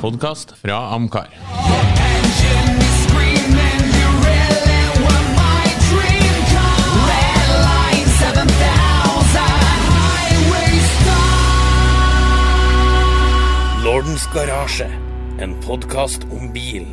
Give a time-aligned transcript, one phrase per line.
[0.00, 1.26] podkast fra Amcar.
[1.26, 6.78] Engine is screaming, you really were my dream car.
[7.10, 9.42] Red line 7000,
[9.90, 11.44] highway star.
[13.84, 14.88] Lordens garasje,
[15.40, 16.86] en podkast om bil.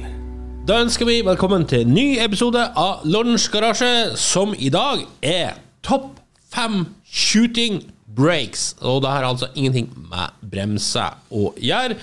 [0.68, 5.50] Da ønsker vi velkommen til en ny episode av Lordens garasje, som i dag er
[5.86, 6.18] topp
[6.50, 7.84] fem shooting
[8.16, 8.76] breaks.
[8.82, 11.98] Og det har altså ingenting med bremser å gjøre.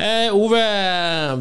[0.00, 0.62] Eh, Ove,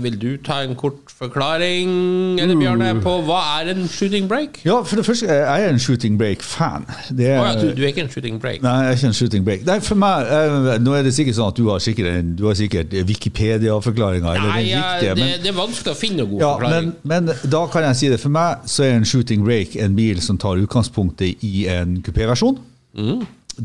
[0.03, 4.59] vil du ta en kort forklaring, eller Bjarne, på hva er en shooting break?
[4.67, 6.86] Ja, for det første, jeg er en shooting break-fan.
[6.88, 8.62] Oh, ja, du, du er ikke en shooting break?
[8.66, 9.66] Nei, jeg er ikke en shooting break.
[9.66, 12.58] Nei, for meg, eh, Nå er det sikkert sånn at du har sikkert, du har
[12.59, 14.34] sikkert Wikipedia-forklaringa.
[14.38, 16.94] Nei, riktige, det, men- det er vanskelig å finne noen god Ja, forklaring.
[17.03, 18.20] men, men da kan jeg si det.
[18.22, 22.59] For meg så er en shooting break en bil som tar utgangspunktet i en kupéversjon.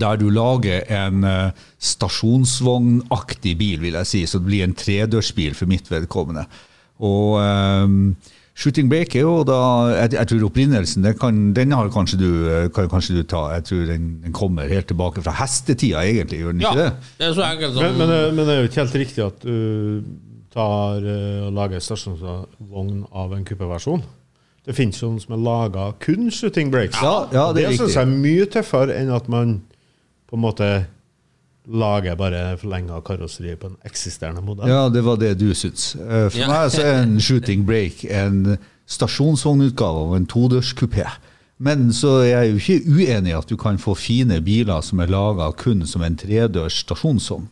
[0.01, 4.23] Der du lager en uh, stasjonsvognaktig bil, vil jeg si.
[4.27, 6.47] Så det blir en tredørsbil for mitt vedkommende.
[7.03, 8.15] Og um,
[8.55, 9.59] shooting break er jo da
[9.97, 13.47] Jeg, jeg tror opprinnelsen den, kan, den har kanskje du, eh, kan kanskje du ta.
[13.57, 16.41] Jeg tror den, den kommer helt tilbake fra hestetida, egentlig.
[16.45, 17.13] Gjør den ja, ikke det?
[17.19, 19.25] det er så enkelt som Men, men, det- men det er jo ikke helt riktig
[19.27, 20.03] at du
[20.53, 24.03] tar uh, og lager stasjonsvogn av en kuppeversjon.
[24.63, 27.01] Det finnes jo noen som er laga kun shooting breaks.
[27.03, 29.57] Ja, ja, det det syns jeg er mye tøffere enn at man
[30.33, 30.69] på en måte
[31.69, 34.67] lager bare forlenga karosseri på en eksisterende modell.
[34.73, 35.93] Ja, det var det du syns.
[35.95, 36.49] Eh, For Ja.
[36.49, 38.57] meg så er en shooting break en
[38.89, 41.07] stasjonsvognutgave av en todørskupé.
[41.63, 44.99] Men så er jeg jo ikke uenig i at du kan få fine biler som
[45.05, 47.47] er laga kun som en tredørs stasjonsvogn.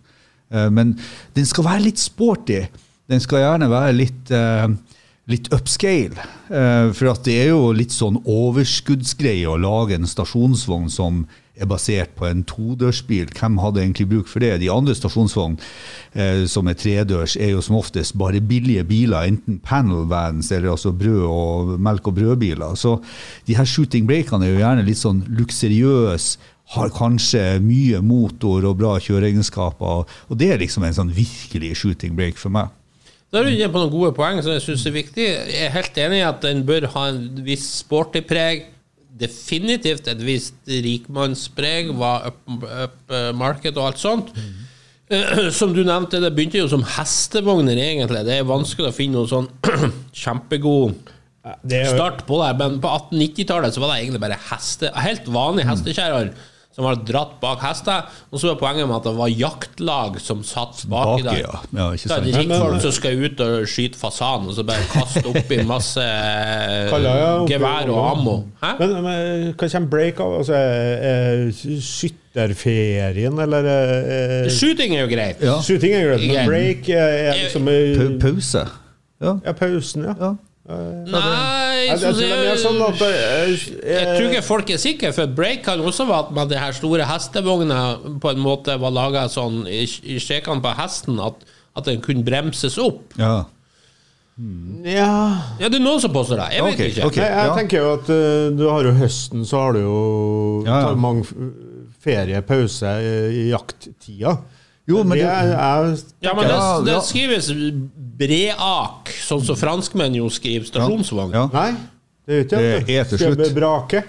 [0.50, 0.96] Eh, Men
[1.34, 2.66] den skal være litt sporty.
[3.08, 4.66] Den skal gjerne være litt eh,
[5.28, 6.18] litt upscale.
[6.50, 11.68] Eh, For at det er jo litt sånn overskuddsgreie å lage en stasjonsvogn som er
[11.70, 13.32] basert på en todørsbil.
[13.34, 14.60] Hvem hadde egentlig bruk for det?
[14.62, 15.58] De andre stasjonsvognene,
[16.14, 20.70] eh, som er tredørs, er jo som oftest bare billige biler, enten panel vans eller
[20.70, 22.74] altså brød og melk- og brødbiler.
[22.76, 22.98] Så
[23.46, 26.38] de her shooting breakene er jo gjerne litt sånn luksuriøse,
[26.70, 32.14] har kanskje mye motor og bra kjøreegenskaper, og det er liksom en sånn virkelig shooting
[32.14, 32.70] break for meg.
[33.30, 35.26] Da er du inne på noen gode poeng som jeg syns er viktig.
[35.26, 38.64] Jeg er helt enig i at den bør ha en viss sporty preg.
[39.20, 44.32] Definitivt et visst rikmannspreg, var up, up eh, market og alt sånt.
[44.36, 44.66] Mm.
[45.58, 48.20] Som du nevnte, det begynte jo som hestevogner, egentlig.
[48.28, 49.48] Det er vanskelig å finne noen sånn
[50.22, 51.10] kjempegod
[51.66, 55.70] jo- start på det, men på 1890-tallet så var det egentlig bare heste, helt vanlige
[55.72, 56.30] hestekjerrer
[56.70, 58.04] som var dratt bak hester.
[58.30, 61.38] Og så var poenget med at det var jaktlag som satt bak i dag.
[61.42, 61.58] ja.
[61.74, 65.24] Ja, ikke er det rikfolk som skal ut og skyte fasan, og så bare kaste
[65.26, 66.04] oppi masse
[66.92, 68.36] Kaller gevær og ammo.
[68.62, 68.70] Hæ?
[68.78, 70.36] Men, men hva kommer break av?
[70.40, 71.80] Altså, er, er
[72.30, 75.42] skytterferien, eller er, Skyting er jo greit.
[75.42, 75.56] Ja.
[75.64, 78.64] Shooting er greit, men break er, er liksom Pa- Pause.
[79.20, 79.34] Ja.
[79.44, 80.14] Ja, pausen, ja.
[80.20, 80.30] ja.
[80.70, 86.06] Nei, Jeg, jeg tror sånn at Jeg ikke folk er sikre, for break kan også
[86.08, 90.20] være at med de her store hestevognene på en måte var laga sånn i, i
[90.22, 91.40] skjekene på hesten at,
[91.78, 93.16] at den kunne bremses opp.
[93.18, 93.40] ja.
[94.86, 95.08] Ja
[95.60, 96.46] Ja, det er noen som påstår det.
[96.54, 97.08] Jeg vet okay, ikke.
[97.10, 97.56] Okay, jeg, jeg ja.
[97.58, 99.98] tenker jo at uh, du har jo høsten, så har du jo
[100.64, 100.78] Ja, ja.
[100.86, 101.26] tar mange
[102.00, 104.38] feriepause i, i jakttida.
[104.88, 105.90] Jo, men det det- er, er
[106.24, 106.56] Ja, men det,
[106.88, 107.50] det skrives
[108.20, 111.32] break, sånn som franskmenn jo skriver stasjonsvogn.
[111.34, 111.46] Ja.
[111.52, 111.70] Nei,
[112.26, 112.96] det er jo ikke Det det.
[113.00, 113.54] er til slutt.
[113.56, 114.02] brake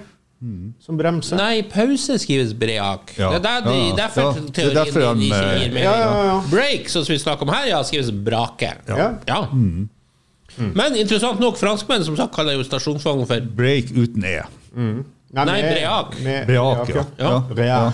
[0.81, 1.37] som bremser.
[1.37, 3.11] Nei, pause skrives break.
[3.17, 3.29] Ja.
[3.29, 3.95] Det er der de, Ja, ja.
[3.95, 5.83] derfor Ja, det er teorien derfor han, ikke eh, gir mening.
[5.83, 6.37] Ja, ja, ja.
[6.49, 8.71] Break, sånn som vi snakker om her, ja, skrives brake.
[8.87, 9.11] Ja.
[9.27, 9.41] Ja.
[10.57, 14.41] Men interessant nok, franskmenn som sagt kaller jo stasjonsvogn for Break uten E.
[14.75, 16.17] Nei, Nei, med- break.
[16.23, 16.89] med- Break,
[17.19, 17.43] ja.
[17.57, 17.91] Ja.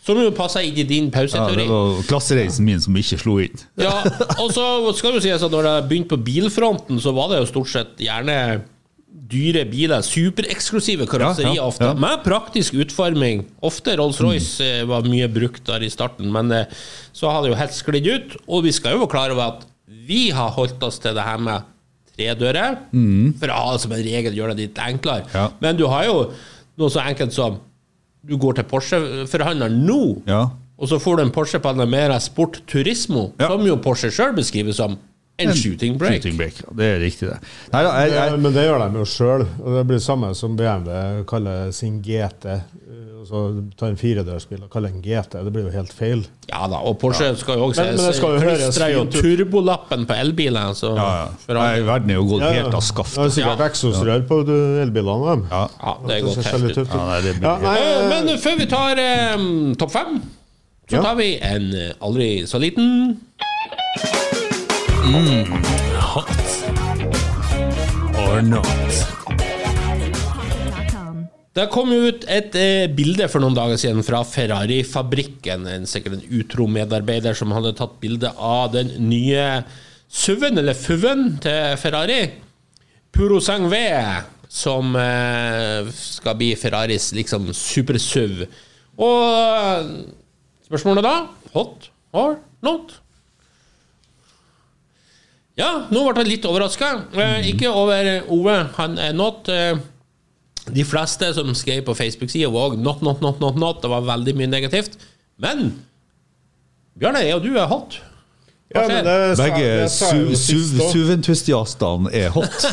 [0.00, 1.66] Som jo passer inn i din pauseteori.
[1.66, 3.64] Ja, det var klassereisen min som ikke slo inn.
[3.84, 4.00] Ja,
[4.40, 4.64] og så
[4.96, 8.00] skal det si at når jeg begynte på bilfronten, så var det jo stort sett
[8.00, 8.36] gjerne
[9.30, 11.94] dyre biler, supereksklusive karosserier Ja, ja, ofte, ja.
[11.98, 13.44] med praktisk utforming.
[13.66, 14.90] Ofte Rolls-Royce mm.
[14.90, 16.80] var mye brukt der i starten, men eh,
[17.14, 18.38] så har det jo helt sklidd ut.
[18.48, 19.66] Og vi skal jo være klar over at
[20.10, 21.66] vi har holdt oss til det her med
[22.16, 22.78] tredører,
[23.40, 25.26] for å ha det som en regel, gjøre det litt enklere.
[25.30, 25.58] Mm.
[25.62, 26.16] Men du har jo
[26.80, 27.60] noe så enkelt som
[28.26, 30.42] du går til Porsche-forhandleren nå, Ja.
[30.78, 33.48] og så får du en Porsche Panamera Sport Turismo, Ja.
[33.48, 34.98] som jo Porsche sjøl beskriver som
[35.38, 36.20] en shooting break.
[36.20, 36.68] Shooting break, ja.
[36.76, 37.38] Det er riktig, det.
[37.72, 39.46] Nei da, jeg, jeg, men det gjør de jo sjøl.
[39.56, 42.60] Det blir det samme som BMW kaller sin GT.
[43.20, 45.32] Eh, Og så ta en firedørsbil og kalle den GT.
[45.44, 46.22] Det blir jo helt feil.
[46.48, 50.14] Ja da, og Porsche skal jo også Men- men skal jo plystrer jo turbolappen på
[50.16, 50.74] elbilen.
[50.74, 51.26] Så ja, ja.
[51.46, 52.62] for Nei, verden er jo gått Ja, ja.
[52.62, 52.82] helt av
[53.14, 53.68] Det er sikkert Ja.
[53.68, 54.40] eksosrør på
[54.82, 55.30] elbilene.
[55.30, 55.46] dem.
[55.50, 55.68] Ja.
[55.82, 56.88] ja, det er ser helt ut.
[56.88, 57.20] Ja,
[57.62, 60.22] Ja, Eh, eh, Men før vi tar eh, topp fem,
[60.88, 61.02] så Ja.
[61.02, 63.16] tar vi en eh, aldri så liten
[66.00, 66.28] Hot
[68.18, 69.19] or not.
[71.56, 75.66] Det kom ut et eh, bilde for noen dager siden fra Ferrari-fabrikken.
[75.66, 79.64] En sikkert en utro medarbeider som hadde tatt bilde av den nye
[80.06, 82.20] SUV-en, eller FUV-en, til Ferrari.
[83.10, 83.82] Puro Sangve,
[84.46, 88.46] som eh, skal bli Ferraris liksom super-SUV.
[89.02, 89.92] Og eh,
[90.70, 91.14] spørsmålet da
[91.54, 93.00] hot or not?
[95.58, 96.92] Ja, nå ble jeg litt overraska.
[97.10, 99.50] Eh, ikke over Ove, han er not.
[99.50, 99.80] Eh,
[100.68, 103.80] de fleste som skrev på Facebook-sida, var òg not, not, not, not, not.
[103.82, 104.98] Det var veldig mye negativt.
[105.40, 105.70] Men
[107.00, 108.00] Bjørne, jeg og du er hot.
[108.74, 110.90] Ja, men det Begge det su, også.
[110.92, 112.66] SUV-entusiastene er hot.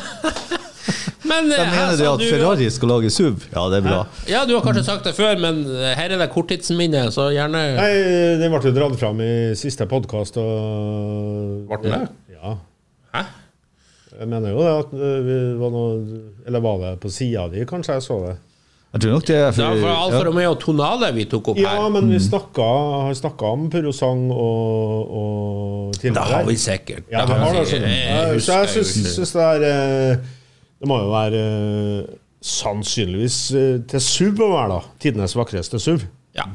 [1.27, 3.41] Men, De eh, mener det at du- Ferrari skal lage SUV.
[3.51, 3.97] Ja, det er bra.
[4.31, 7.63] Ja, du har kanskje sagt det før, men eh, her er det korttidsminnet, så gjerne
[7.75, 7.89] Nei,
[8.39, 10.39] Den ble jo dratt fram i siste podkast.
[10.39, 11.99] Ble den det?
[12.37, 12.53] Ja.
[13.17, 13.25] Hæ?
[14.17, 17.65] Jeg mener jo det at øh, vi var noe Eller var det på sida di,
[17.69, 18.35] kanskje jeg så det?
[18.93, 20.23] Jeg tror nok det er Det var for Alfa ja.
[20.29, 21.89] Romeo Tonale vi tok opp Ja, her.
[21.93, 22.67] men vi snakka,
[23.07, 27.03] har snakka om Purosang og, og Det har vi sikkert.
[27.11, 27.85] Ja, Det har det, sånn.
[27.85, 30.23] Jeg Så jeg syns, syns det er eh,
[30.79, 32.17] Det må jo være eh,
[32.47, 34.95] sannsynligvis eh, til SUV å være, da.
[35.03, 36.07] Tidenes vakreste SUV.
[36.37, 36.45] Ja.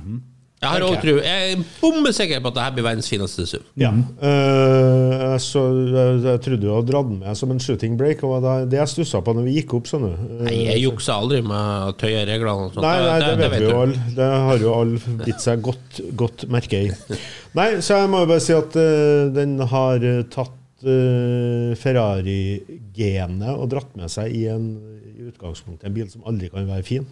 [0.62, 1.14] Jeg har også tro.
[1.26, 3.64] Jeg er bombesikker på at dette blir verdens fineste SUV.
[3.82, 3.90] Ja.
[4.22, 8.44] Uh, så, jeg, jeg trodde du hadde dratt den med som en shooting break, og
[8.44, 9.90] det det jeg stussa på når vi gikk opp.
[9.90, 12.68] Sånn, uh, Nei, jeg jukser aldri med å tøye reglene.
[12.68, 12.86] og sånt.
[12.86, 14.06] Nei, nei, det, vet vi jo alle.
[14.14, 16.94] Det har jo alle bitt seg godt, godt merke i.
[17.58, 23.50] Nei, så jeg må jo bare si at uh, den har eh, tatt uh, Ferrari-genet
[23.56, 24.70] og dratt med seg i en
[25.12, 27.04] i utgangspunktet en bil som aldri kan være fin.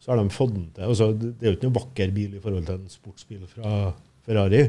[0.00, 0.88] Så har de fått den til.
[0.88, 3.76] Altså, det er jo ikke noen vakker bil i forhold til en sportsbil fra
[4.24, 4.64] Ferrari,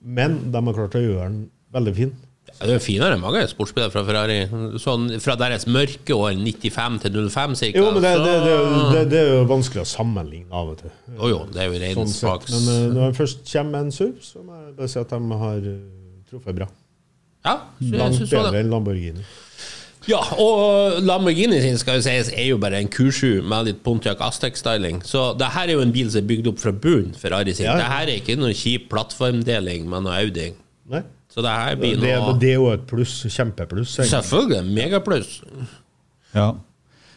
[0.00, 1.40] men de har klart å gjøre den
[1.74, 2.14] veldig fin.
[2.50, 4.38] Ja, Det er finere enn mange sportsbiler fra Ferrari.
[4.80, 7.68] Sånn Fra deres mørke år 95 til 05 ca.
[7.76, 10.94] Jo, men det, det, det, det, er jo vanskelig å sammenligne av og til.
[11.14, 12.48] Jo, jo, det er jo ren Sånn.
[12.50, 15.14] Men eh, når de først kommer med en SUV, så må jeg bare si at
[15.14, 15.78] de har eh,
[16.32, 16.70] truffet bra.
[17.46, 19.24] Ja, så Langt bedre enn Lamborghini.
[20.08, 24.22] Ja, og Lamborghini sin skal jo sies er jo bare en Q7 med litt Pontiac
[24.24, 25.02] Aztec-styling.
[25.04, 27.66] Så det her er jo en bil som er bygd opp fra bunnen, Ferrari sin.
[27.68, 27.82] Ja, ja.
[27.82, 30.48] Det her er ikke noen kjip plattformdeling med noe Audi.
[30.90, 31.02] Nei.
[31.30, 33.20] Så det her blir blir det, noe det er jo et pluss.
[33.28, 33.98] Kjempepluss.
[34.00, 34.10] egentlig.
[34.16, 34.74] Selvfølgelig.
[34.80, 35.36] Megapluss.
[36.34, 36.48] Ja.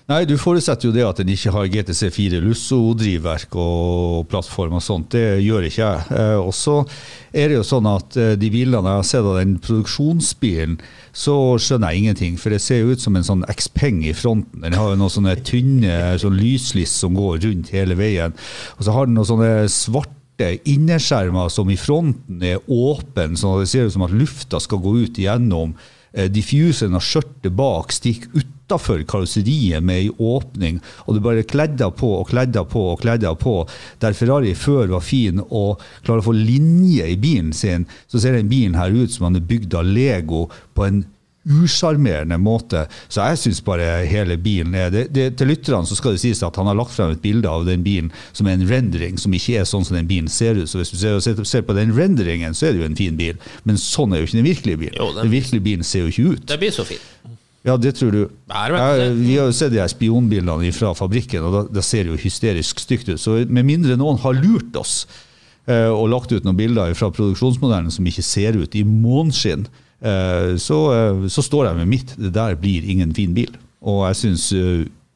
[0.03, 5.13] Nei, du forutsetter jo det at den ikke har GTC4 Lusso-drivverk og plattform og sånt.
[5.15, 6.01] Det gjør ikke jeg.
[6.19, 6.81] Eh, og så
[7.31, 10.75] er det jo sånn at eh, de bilene jeg har sett av den produksjonsbilen,
[11.15, 12.35] så skjønner jeg ingenting.
[12.41, 14.65] For det ser jo ut som en sånn Xpeng i fronten.
[14.65, 18.35] Den har jo noen sånne tynne sånn lyslys som går rundt hele veien.
[18.75, 23.71] Og så har den noen sånne svarte innerskjermer som i fronten er åpen, så det
[23.71, 25.77] ser ut som at lufta skal gå ut igjennom.
[26.11, 31.91] Eh, Diffuseren av skjørtet bak stikker utafor karosseriet med ei åpning, og du bare kledder
[31.91, 33.67] på og kledder på og kledder på.
[34.01, 38.33] Der Ferrari før var fin og klarer å få linje i bilen sin, så ser
[38.37, 41.03] den bilen her ut som han er bygd av Lego på en
[41.43, 42.85] usjarmerende måte.
[43.11, 46.39] Så jeg syns bare hele bilen er det, det, Til lytterne så skal det sies
[46.47, 49.35] at han har lagt frem et bilde av den bilen som er en rendering, som
[49.35, 50.69] ikke er sånn som den bilen ser ut.
[50.71, 53.35] Så hvis du ser, ser, på den renderingen, så er det jo en fin bil.
[53.67, 54.95] Men sånn er jo ikke den virkelige bilen.
[55.01, 56.45] Jo, den- Den virkelige bilen ser jo ikke ut.
[56.47, 57.03] Det blir så fint.
[57.63, 58.23] Ja, det tror du.
[58.51, 62.11] Jeg, vi har jo sett de her spionbildene fra fabrikken, og da, da ser det
[62.11, 63.21] jo hysterisk stygt ut.
[63.21, 65.05] Så med mindre noen har lurt oss
[65.71, 69.63] eh, og lagt ut noen bilder fra produksjonsmodellen som ikke ser ut i måneskinn,
[70.03, 72.15] eh, så, eh, så står jeg med mitt.
[72.19, 73.55] Det der blir ingen fin bil.
[73.83, 74.49] Og jeg syns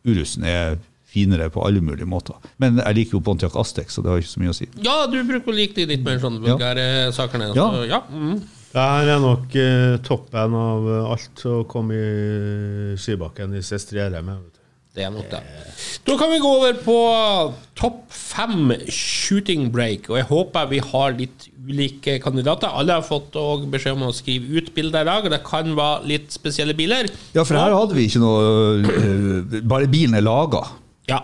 [0.08, 0.78] Urusen er
[1.12, 2.36] finere på alle mulige måter.
[2.62, 4.68] Men jeg liker jo Pontiac Astex så det har ikke så mye å si.
[4.84, 7.52] Ja, du bruker å like de litt mer sånn vulgære sakene.
[7.58, 7.68] Ja.
[7.88, 8.02] Ja.
[8.12, 8.40] Mm.
[8.74, 14.22] Det her er nok eh, toppen av eh, alt å komme i skibakken i Sestriere
[14.22, 14.44] med.
[14.44, 14.58] vet du.
[14.98, 15.40] Det er nok det.
[16.08, 16.96] Da kan vi gå over på
[17.78, 20.10] topp fem shooting break.
[20.10, 22.74] Og jeg håper vi har litt ulike kandidater.
[22.74, 23.38] Alle har fått
[23.70, 25.28] beskjed om å skrive ut bilder i dag.
[25.28, 27.12] og Det kan være litt spesielle biler.
[27.38, 30.64] Ja, for her hadde vi ikke noe eh, Bare bilen er laga.
[31.08, 31.22] Ja.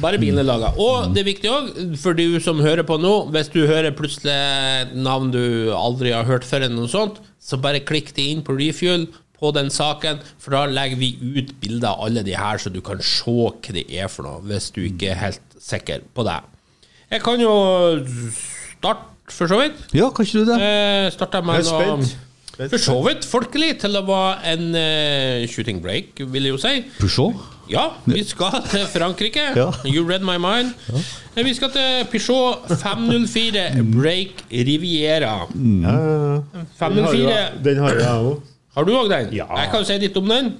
[0.00, 0.70] Bare bilen er laga.
[0.80, 1.66] Og det er viktig òg,
[2.00, 6.24] for du som hører på nå, hvis du hører plutselig et navn du aldri har
[6.28, 9.10] hørt før, eller noe sånt, så bare klikk deg inn på Refuel
[9.42, 12.80] på den saken, for da legger vi ut bilder av alle de her, så du
[12.84, 16.40] kan se hva det er for noe, hvis du ikke er helt sikker på det.
[17.12, 17.54] Jeg kan jo
[18.06, 19.80] starte, for så vidt.
[19.96, 20.60] Ja, kan ikke du det?
[20.60, 21.98] Eh, Starta med noe
[22.52, 26.74] for så vidt folkelig til å være en uh, shooting break, vil jeg jo si.
[26.98, 27.46] Peugeot?
[27.70, 29.44] Ja, vi skal til Frankrike.
[29.56, 29.68] Ja.
[29.86, 30.72] You read my mind.
[31.36, 31.42] Ja.
[31.46, 35.46] Vi skal til Peugeot 504 Break Riviera.
[35.54, 35.84] Mm.
[36.78, 38.42] 504 Den har jeg òg.
[38.74, 39.32] Har du òg den?
[39.36, 39.46] Ja.
[39.60, 40.52] Jeg kan si litt om den.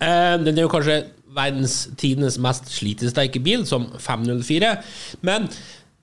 [0.00, 4.76] Eh, Den er jo kanskje verdens tidenes mest slitesterke bil, som 504.
[5.24, 5.48] Men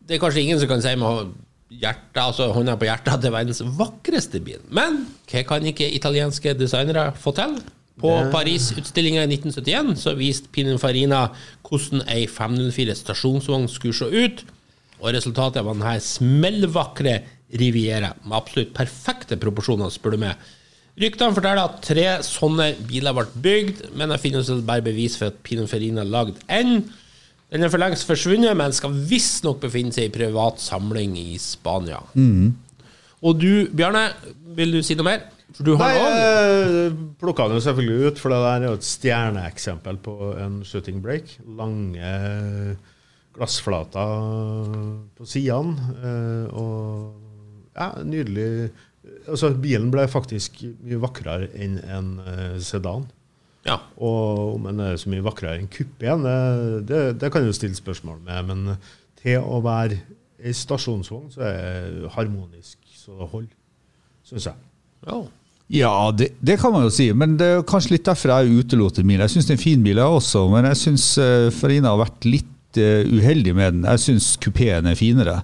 [0.07, 1.33] det er kanskje ingen som kan si med
[1.69, 4.61] hjertet, altså hånda på hjertet at det er verdens vakreste bil.
[4.73, 7.59] Men hva kan ikke italienske designere få til?
[7.99, 11.25] På Paris-utstillinga i 1971 så viste Pininfarina
[11.67, 14.45] hvordan ei 504 stasjonsvogn skulle se ut.
[14.99, 17.19] Og resultatet var denne smellvakre
[17.59, 20.49] Riviera med absolutt perfekte proporsjoner, spør du meg.
[20.99, 25.31] Ryktene forteller at tre sånne biler ble bygd, men det finnes vel bare bevis for
[25.31, 26.81] at Pininfarina lagde én.
[27.49, 32.01] Den er for lengst forsvunnet, men skal visstnok befinne seg i privat samling i Spania.
[33.25, 34.09] Og du, Bjarne,
[34.55, 35.23] vil du si noe mer?
[35.57, 38.77] For du har Nei, jeg plukka den jo selvfølgelig ut, for det der er jo
[38.77, 41.37] et stjerneeksempel på en shooting break.
[41.57, 42.11] Lange
[43.35, 44.13] glassflater
[45.17, 45.89] på sidene.
[46.03, 47.13] eh, Og
[47.75, 48.69] ja, nydelig
[49.29, 53.07] Altså, bilen ble faktisk mye vakrere enn en eh, sedan.
[53.65, 53.79] Ja.
[53.97, 55.69] Og om den er så mye vakrere enn
[56.25, 56.35] det,
[56.89, 58.45] det, det kan du stille spørsmål med.
[58.51, 58.77] Men
[59.21, 59.97] til å være
[60.39, 63.55] ei stasjonsvogn, så er det harmonisk så det holder,
[64.29, 64.55] syns jeg.
[65.07, 65.17] Ja.
[65.69, 68.97] Ja, det, det kan man jo si, men det er kanskje litt derfor jeg utelot
[69.01, 69.21] en bil.
[69.21, 71.05] Jeg syns det er en fin bil, jeg også, men jeg syns
[71.59, 73.85] Farina har vært litt eh, uheldig med den.
[73.85, 75.35] Jeg syns kupeen er finere.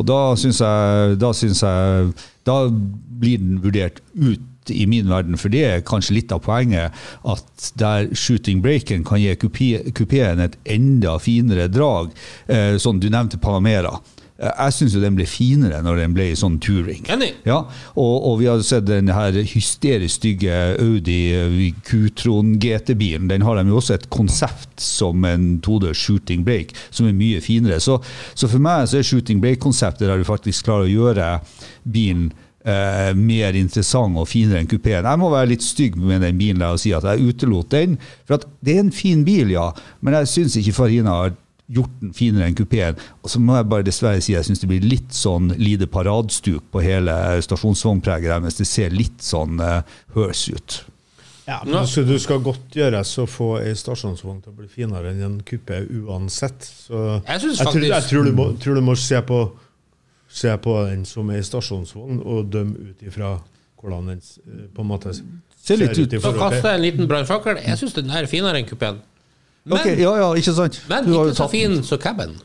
[0.00, 2.12] Og da syns jeg, jeg
[2.48, 6.96] Da blir den vurdert ut i min verden, for det er kanskje litt av poenget.
[7.28, 12.16] At der shooting breaken kan gi kupe- kupeen et enda finere drag.
[12.48, 13.92] Eh, sånn du nevnte Panamera.
[14.36, 17.06] Jeg syns jo den ble finere når den ble i sånn touring.
[17.48, 17.62] Ja,
[17.94, 23.30] og, og vi har sett den her hysterisk stygge Audi eh, Q-tron GT-bilen.
[23.32, 27.40] Den har de jo også et konsept som en todørs shooting brake, som er mye
[27.44, 27.80] finere.
[27.80, 27.96] Så,
[28.36, 31.30] så for meg så er shooting brake-konseptet der du faktisk klarer å gjøre
[31.88, 32.28] bilen
[32.66, 35.06] eh, mer interessant og finere enn kupeen.
[35.06, 37.96] Jeg må være litt stygg med den bilen og si at jeg utelot den.
[38.28, 39.70] For det er en fin bil, ja,
[40.04, 41.36] men jeg syns ikke Farina har
[41.72, 42.98] gjort den finere enn kupeen.
[43.22, 46.68] Og så må jeg bare dessverre si jeg syns det blir litt sånn lite paradstuk
[46.72, 48.58] på hele stasjonsvognpreget deres.
[48.60, 49.80] Det ser litt sånn uh,
[50.14, 50.76] hørs ut.
[51.46, 55.12] Ja, men altså, du skal godt gjøres å få ei stasjonsvogn til å bli finere
[55.12, 56.66] enn en kuppe uansett.
[56.66, 59.40] Så Jeg synes tror, faktisk- jeg tror, du må, tror du må se på,
[60.28, 63.36] se på den som ei stasjonsvogn, og dømme ut ifra
[63.78, 65.14] hvordan den eh, på en måte
[65.66, 66.12] Ser litt ut.
[66.22, 67.58] Så kaster jeg en liten brannfakkel.
[67.58, 69.00] Jeg syns den her er finere enn kupeen.
[69.66, 70.78] Men, okay, ja, ja, ikke sant?
[70.88, 72.36] men ikke så fin som caben.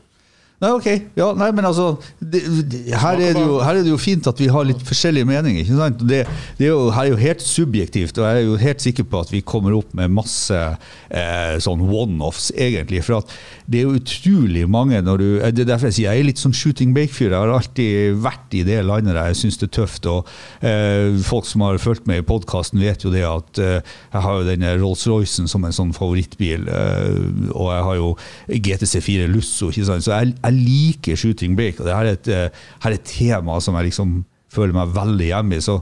[0.62, 0.88] Nei, ok.
[1.18, 1.88] Ja, nei, men altså
[2.20, 4.84] det, det, her, er det jo, her er det jo fint at vi har litt
[4.86, 5.64] forskjellige meninger.
[5.64, 6.04] ikke sant?
[6.06, 6.20] Det,
[6.60, 9.24] det er jo, her er jo helt subjektivt, og jeg er jo helt sikker på
[9.26, 13.02] at vi kommer opp med masse eh, sånn one-offs, egentlig.
[13.08, 13.34] For at
[13.72, 16.28] det er jo utrolig mange når du, eh, Det er derfor jeg sier jeg er
[16.28, 17.32] litt sånn shooting bake-fyr.
[17.32, 20.08] Jeg har alltid vært i det landet der jeg syns det er tøft.
[20.12, 20.28] og
[20.62, 23.80] eh, Folk som har fulgt med i podkasten, vet jo det at eh,
[24.12, 26.68] jeg har jo denne Rolls-Roycen som en sånn favorittbil.
[26.68, 28.12] eh, og jeg har jo
[28.50, 29.72] GTC4 Lusso.
[29.72, 30.04] ikke sant?
[30.04, 31.80] Så jeg, jeg liker shooting bake.
[31.80, 34.96] og det her er et, eh, her er et tema som jeg liksom føler meg
[34.96, 35.64] veldig hjemme i.
[35.64, 35.80] så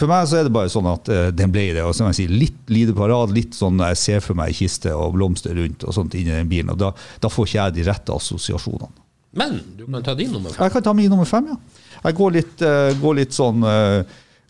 [0.00, 1.82] for meg så er det bare sånn at uh, den ble det.
[1.84, 5.12] og som jeg sier, Litt lite parad, litt sånn jeg ser for meg kiste og
[5.14, 6.70] blomster rundt og sånt inni den bilen.
[6.74, 8.90] og Da, da får ikke jeg de rette assosiasjonene.
[9.38, 10.64] Men du kan ta din nummer fem.
[10.64, 11.56] Jeg kan ta min nummer fem, ja.
[12.02, 14.02] Jeg går litt, uh, går litt sånn uh,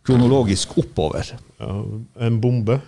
[0.07, 1.35] kronologisk oppover.
[1.61, 1.75] ja,
[2.27, 2.81] en bombe.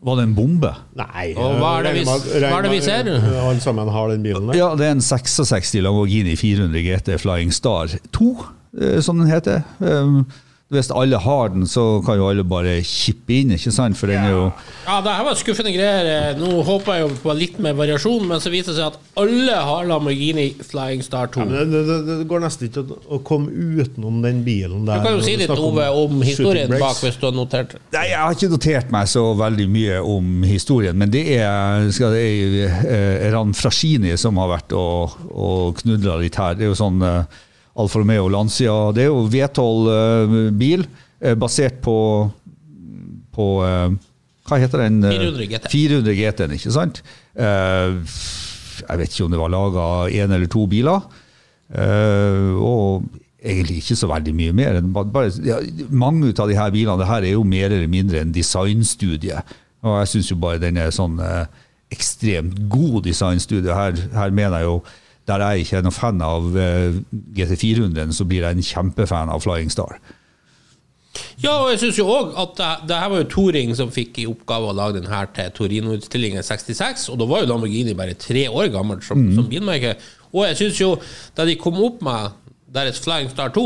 [0.00, 0.70] Var det en bombe?
[0.96, 1.26] Nei.
[1.36, 3.08] Og hva er det vi- hva er det vi ser?
[3.44, 4.56] Alle sammen har den bilen der.
[4.56, 8.30] Ja, det er en 66 Lamborghini 400 GT Flying Star 2,
[8.80, 9.62] eh, som den heter.
[9.78, 10.24] Um,
[10.70, 13.98] Hvis alle har den, så kan jo alle bare kippe inn, ikke sant?
[13.98, 14.42] For den er jo
[14.84, 16.36] Ja, det her var skuffende greier.
[16.38, 19.56] Nå håper jeg jo på litt mer variasjon, men så viser det seg at alle
[19.66, 21.48] har Lamborghini Flying Star 2.
[21.50, 25.02] Ja, det, det, det går nesten ikke å, å komme utenom den bilen der.
[25.02, 27.74] Du kan jo si litt, Ove, om historien bak, hvis du har notert.
[27.96, 32.14] Nei, jeg har ikke notert meg så veldig mye om historien, men det er, skal
[32.14, 36.54] det er eh, Ran Frascini som har vært og, og knudla litt her.
[36.54, 37.40] Det er jo sånn eh,
[37.80, 41.96] Alfa Romeo Lancia Det er jo V12-bil eh, basert på,
[43.34, 43.88] på eh,
[44.50, 45.00] Hva heter den?
[45.08, 45.70] eh, 400 GT.
[45.72, 47.02] 400 GT-en, ikke sant?
[47.34, 47.98] Eh,
[48.80, 51.02] jeg vet ikke om det var laga én eller to biler.
[51.70, 53.04] Eh, og
[53.40, 54.78] egentlig ikke så veldig mye mer.
[55.12, 55.58] Bare, ja,
[55.92, 59.38] mange av de her bilene det her er jo mer eller mindre en designstudie.
[59.84, 61.44] Og jeg syns jo bare den er sånn eh,
[61.94, 63.72] ekstremt god designstudie.
[63.76, 64.80] Her, her mener jeg jo
[65.28, 66.96] der jeg ikke er noen fan av eh,
[67.36, 69.98] GT400, så blir jeg en kjempefan av Flying Star.
[71.42, 74.20] Ja, og jeg syns jo òg at det, det her var jo Touring som fikk
[74.22, 78.18] i oppgave å lage den her til Torino-utstillingen 66, og da var jo Lamborghini bare
[78.20, 79.96] tre år gammel som, som bilmerke.
[80.30, 80.90] Og jeg syns jo,
[81.36, 82.36] da de kom opp med
[82.70, 83.64] deres Flying Star 2,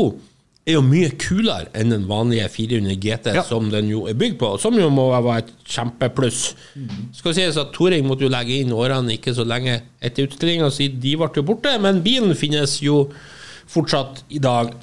[0.65, 3.43] er jo mye kulere enn den vanlige 400 GT Ja.
[3.45, 6.55] som den jo er bygd på, som jo må være et kjempepluss.
[7.13, 10.99] Skal sies at Touring måtte jo legge inn årene ikke så lenge etter utstillinga, siden
[10.99, 13.11] de ble jo borte, men bilen finnes jo
[13.67, 14.73] fortsatt i dag.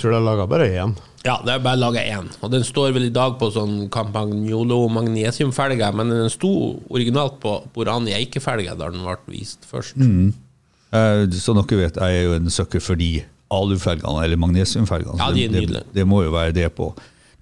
[0.00, 0.94] Tror jeg laga bare én.
[1.24, 2.28] Ja, det er bare laga én.
[2.42, 7.52] Og den står vel i dag på sånn Campagnolo magnesiumfelge, men den sto originalt på
[7.72, 9.94] Borani Eikefelge da den ble vist først.
[9.96, 13.22] Eh, Så dere vet, jeg er jo en søkker for de
[13.52, 15.18] alufelgene, eller magnesiumfelgene.
[15.20, 15.86] Ja, de er det, nydelige.
[15.88, 16.92] det, det må jo være det på.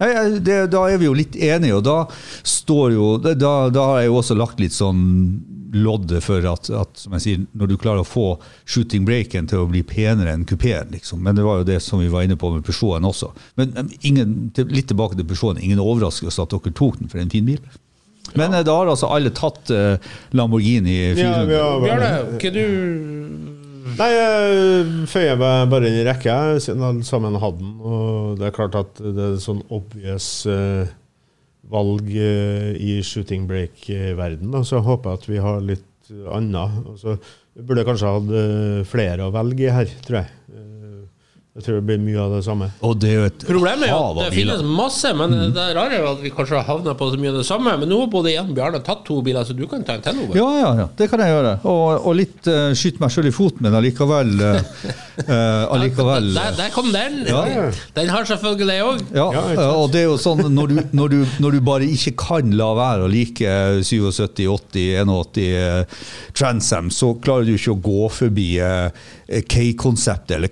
[0.01, 1.97] Nei, det, Da er vi jo litt enige, og da
[2.47, 3.35] står jo Da,
[3.69, 5.03] da har jeg jo også lagt litt sånn
[5.71, 8.25] loddet for at, at som jeg sier, når du klarer å få
[8.67, 11.21] shooting breaken til å bli penere enn kupeen, liksom.
[11.23, 13.29] Men det var jo det som vi var inne på med Peugeoten også.
[13.55, 15.63] Men men ingen, til- litt tilbake til Peugeoten.
[15.63, 17.63] Ingen overraskelse at dere tok den for en fin bil.
[18.35, 18.65] Men ja.
[18.67, 19.95] da har altså alle tatt uh,
[20.35, 21.23] Lamborghini 400.
[21.23, 26.85] Ja, vi har Bjarne, hva du Nei, jeg føyer meg bare inn i rekka, siden
[26.85, 27.77] alle sammen hadde den.
[27.81, 30.89] Og det er klart at det er sånn obvious uh,
[31.71, 34.53] valg uh, i shooting break-verden.
[34.65, 36.83] Så jeg håper at vi har litt annet.
[36.91, 37.17] Og så
[37.57, 40.31] vi burde kanskje hatt eh, flere å velge i her, tror jeg.
[41.51, 42.71] Eh, Jeg tror det blir mye av det samme.
[42.87, 45.97] Og det er jo et Problemet er jo at det finnes masse, men det rare
[45.97, 47.75] er jo at vi kanskje har havna på så mye av det samme.
[47.81, 50.05] Men nå har både jeg og Bjarne tatt to biler, så du kan ta en
[50.05, 50.21] til.
[50.25, 50.39] Ove.
[50.39, 51.57] Ja, ja, ja, det kan jeg gjøre.
[51.67, 54.61] Og, og litt uh, skyte meg sjøl i foten, men allikevel uh,
[55.75, 57.21] Allikevel Der, der kom den!
[57.27, 57.43] Ja.
[57.97, 59.03] Den har selvfølgelig jeg òg.
[59.15, 59.29] ja,
[59.75, 62.71] og det er jo sånn når du, når, du, når du bare ikke kan la
[62.79, 63.55] være å like
[63.85, 65.99] 77, 80, 81 eh,
[66.37, 68.89] Transam, så klarer du ikke å gå forbi uh,
[69.51, 70.51] K-konseptet, eller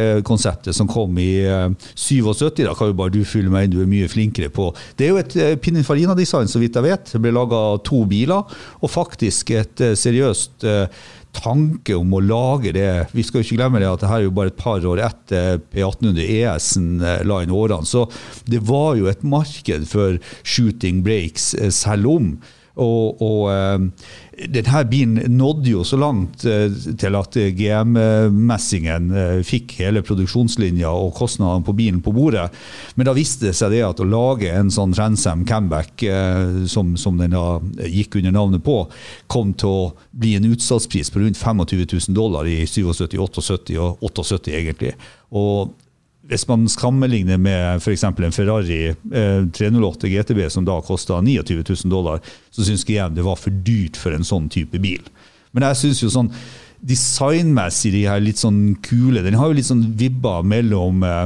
[0.00, 2.64] comeback-konseptet som kom i eh, 77.
[2.64, 4.70] Da kan jo bare du fylle meg inn, du er mye flinkere på.
[4.96, 7.14] Det er jo et eh, Pininfarina-design, så vidt jeg vet.
[7.14, 11.00] Det ble laga to biler, og faktisk et eh, seriøst eh,
[11.36, 14.26] tanke om å lage det Vi skal jo ikke glemme det at det her er
[14.26, 17.86] jo bare et par år etter P1800 ES-en eh, la inn årene.
[17.86, 18.06] Så
[18.50, 22.32] det var jo et marked for shooting breaks eh, selv om.
[22.80, 29.76] Og, og eh, denne bilen nådde jo så langt eh, til at GM-messingen eh, fikk
[29.82, 32.48] hele produksjonslinja og kostnadene på bilen på bordet.
[32.96, 36.02] Men da viste det seg det at å lage en sånn Transam Camback
[36.70, 38.82] som, som den da gikk under navnet på,
[39.30, 44.10] kom til å bli en utsalgspris på rundt 25 000 dollar i 77, 78 og
[44.10, 44.96] 78 egentlig.
[45.36, 45.76] Og
[46.30, 48.04] hvis man sammenligner med f.eks.
[48.06, 52.22] en Ferrari eh, 308 GTB som da kosta 29 000 dollar,
[52.54, 55.02] så syns GM det var for dyrt for en sånn type bil.
[55.50, 56.30] Men jeg syns jo sånn
[56.86, 61.24] designmessig, de her litt sånn kule Den har jo litt sånn vibber mellom eh,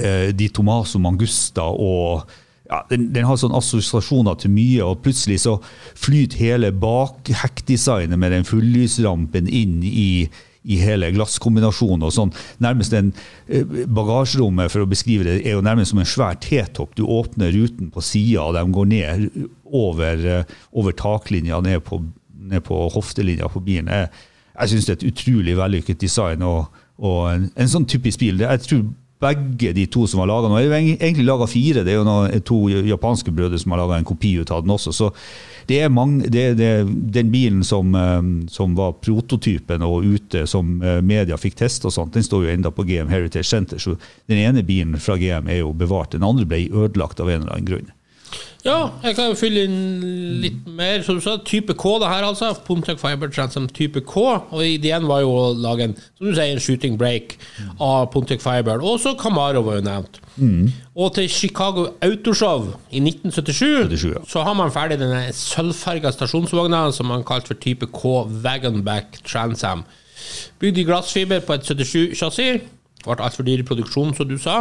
[0.00, 2.24] eh, de Tomaso Mangusta og
[2.72, 5.58] ja, den, den har sånn assosiasjoner til mye, og plutselig så
[6.00, 10.30] flyter hele bakhekkdesignet med den fullysrampen inn i,
[10.64, 12.06] i hele glasskombinasjonen.
[12.06, 12.32] og sånn.
[12.62, 13.12] Nærmest en
[13.48, 16.94] eh, Bagasjerommet for å beskrive det, er jo nærmest som en svær T-topp.
[16.98, 19.26] Du åpner ruten på sida, og de går ned
[19.66, 22.02] over, eh, over taklinja, ned på,
[22.52, 23.90] ned på hoftelinja på bilen.
[23.90, 24.10] Jeg,
[24.52, 26.42] jeg syns det er et utrolig vellykket design.
[26.46, 28.44] og, og en, en sånn typisk bil.
[28.44, 28.84] Jeg tror
[29.22, 31.84] begge de to som har laga Nå er jeg har egentlig laga fire.
[31.86, 34.74] Det er jo noen, to japanske brødre som har laga en kopi ut av den
[34.74, 34.92] også.
[34.96, 35.10] Så
[35.70, 36.70] det er mange, det, det,
[37.14, 41.94] den bilen som, eh, som var prototypen og ute som eh, media fikk teste, og
[41.94, 43.80] sånt, den står jo enda på GM Heritage Center.
[43.82, 43.96] Så
[44.30, 46.16] den ene bilen fra GM er jo bevart.
[46.16, 47.92] Den andre ble ødelagt av en eller annen grunn.
[48.62, 51.02] Ja, jeg kan jo fylle inn litt mer.
[51.02, 52.52] Som du sa, type K, det her altså.
[52.66, 54.26] Pontiac Fiber Transom type K.
[54.52, 57.36] Og ideen var jo å lage en som du sier, en shooting break
[57.82, 58.82] av Pontiac Fiber.
[58.82, 60.20] Og så Camaro var jo nevnt.
[60.94, 64.22] Og til Chicago Autoshow i 1977 77, ja.
[64.28, 68.14] så har man ferdig denne sølvfarga stasjonsvogna som man kalte for type K
[68.44, 69.84] Wagonback Transam.
[70.60, 72.62] Bygd i glassfiber på et 77-chassis.
[73.02, 74.58] Ble altfor dyr i produksjon, som du sa.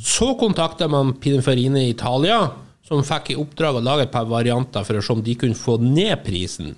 [0.00, 2.46] Så kontakta man Pininfarine i Italia,
[2.86, 5.58] som fikk i oppdrag å lage et par varianter for å se om de kunne
[5.58, 6.74] få ned prisen.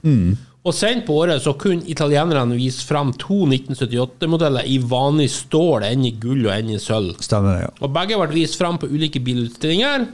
[0.65, 6.05] Og sent på året så kunne italienerne vise fram to 1978-modeller i vanlig stål, en
[6.09, 7.15] i gull og en i sølv.
[7.25, 7.71] Stemmer det, ja.
[7.87, 10.09] Og begge ble vist fram på ulike bilutstillinger.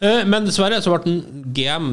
[0.00, 1.88] Eh, Men dessverre så ble den GM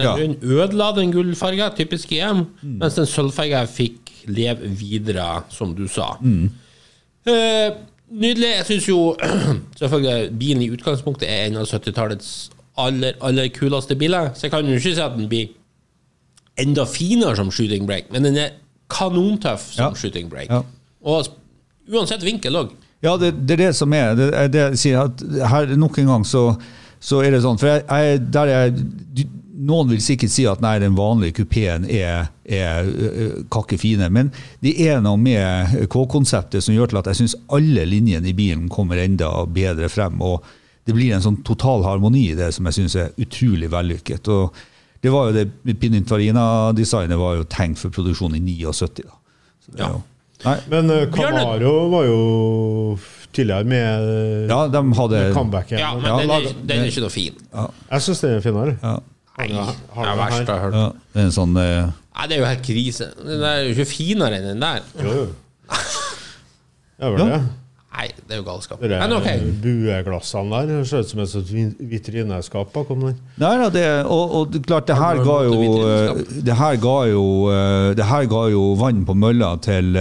[0.00, 0.16] Ja.
[0.16, 6.16] ødela den gullfarga, typisk GM, mens den sølvfarga fikk leve videre, som du sa.
[7.26, 7.70] Eh,
[8.10, 8.54] nydelig.
[8.56, 9.16] Jeg syns jo
[9.80, 12.50] selvfølgelig bilen i utgangspunktet er en av 70-tallets
[12.86, 15.48] aller, aller kuleste biler, så jeg kan jo ikke si at den blir
[16.60, 18.50] enda finere som shooting break, men den er
[18.90, 19.94] kanontøff som Ja.
[19.96, 20.50] shooting break.
[20.50, 20.62] Ja.
[21.04, 21.26] Og
[21.90, 22.72] uansett vinkel òg.
[23.02, 24.14] Ja, det, det er det som er.
[24.18, 26.42] Det, er det jeg sier at her nok en gang så,
[27.00, 27.56] så er det sånn.
[27.58, 28.74] For jeg, jeg, der er,
[29.60, 34.10] noen vil sikkert si at nei, den vanlige kupeen er, er ø, kakke fine.
[34.12, 34.28] Men
[34.60, 38.68] det er noe med K-konseptet som gjør til at jeg syns alle linjene i bilen
[38.72, 40.20] kommer enda bedre frem.
[40.20, 40.44] og
[40.90, 44.28] det blir en sånn total harmoni i det som jeg syns er utrolig vellykket.
[44.34, 44.52] og
[45.00, 45.46] det var jo det
[45.80, 49.04] Pininfarina-designet var jo tenkt for produksjon i 79.
[49.06, 49.14] Da.
[49.64, 49.88] Så det Ja.
[49.94, 50.02] jo,
[50.44, 52.98] nei, Men eh, Camaro var jo
[53.32, 55.70] tidligere med ja, de hadde med comeback.
[55.72, 57.34] Ja, men Ja, den, er, den er ikke noe fin.
[57.54, 58.76] Jeg syns den er finere.
[58.82, 58.98] ja,
[59.38, 59.48] Nei,
[59.94, 60.74] Har det er verst jeg har hørt.
[60.74, 63.06] ja, det er en sånn uh, Nei, det er jo helt krise.
[63.24, 64.82] Den er jo ikke finere enn den der.
[65.00, 65.26] Jo, jo.
[65.70, 67.38] Det er vel Ja.
[67.38, 67.40] det.
[67.90, 68.80] Nei, det er jo galskap.
[68.80, 69.40] Det Men okay.
[69.62, 73.16] bueglassene der ser ut som et vitrineskap bakom der.
[73.42, 76.78] Nei nei det, og, og det klart, det her ga jo det eh, Det her
[76.84, 79.98] ga jo, eh, det her ga jo vann på mølla til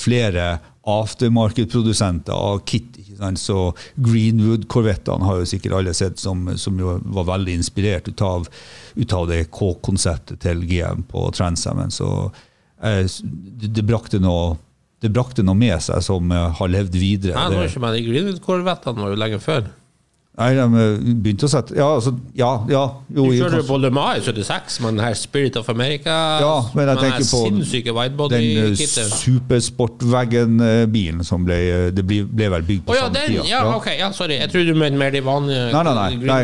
[0.00, 2.94] flere aftermarket-produsenter av kit.
[3.40, 8.48] Så Greenwood-korvettene har jo sikkert alle sett, som, som jo var veldig inspirert ut av,
[8.94, 11.92] ut av det K-konseptet til GM på Transamen.
[11.92, 12.30] Så
[12.80, 14.54] eh, det, det brakte noe
[15.04, 17.34] det brakte noe med seg som eh, har levd videre.
[17.36, 19.66] Nei, nå er ikke med de Greenwood-korvettene var jo lenge før.
[20.36, 23.78] Nei, de eh, begynte å sette Ja, altså, ja, ja jo, Du kjørte jo på
[23.80, 26.12] Le Mans i 76 med den her Spirit of America.
[26.42, 29.14] Ja, men jeg tenker på sinnssyke den eh, widebody-kittet.
[29.22, 31.56] supersportwagon-bilen som ble
[31.96, 32.18] Det ble,
[32.52, 33.32] vel bygd på på ja, samme den!
[33.32, 33.46] tida.
[33.48, 34.36] Ja, ok, ja, sorry.
[34.42, 36.10] Jeg trodde du mente mer de vanlige Nei, nei, nei.
[36.28, 36.42] nei,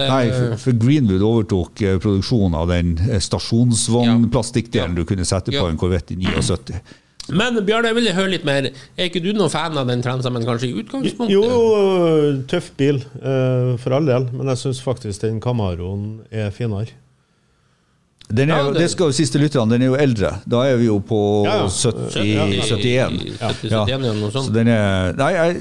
[0.00, 2.88] nei for, for Greenwood overtok produksjonen av den
[3.22, 5.00] stasjonsvognplastikkdelen Ja.
[5.02, 6.82] du kunne sette på en Corvette i 79.
[7.30, 8.70] Men Bjørn, jeg vil høre litt mer.
[8.96, 11.32] Er ikke du noen fan av den Transamen kanskje i utgangspunktet?
[11.34, 16.88] Jo, tøff bil, eh, for all del, men jeg syns faktisk den Camaroen er finere.
[18.28, 20.40] Den er, Ja, jo- det- det skal jo siste lytterne, den er jo eldre.
[20.46, 21.68] Da er vi jo på Ja, ja.
[21.68, 23.38] 70, Ja, 71.
[23.40, 23.84] 70, Ja.
[23.86, 25.56] 71 eller noe Så den er Nei, jeg,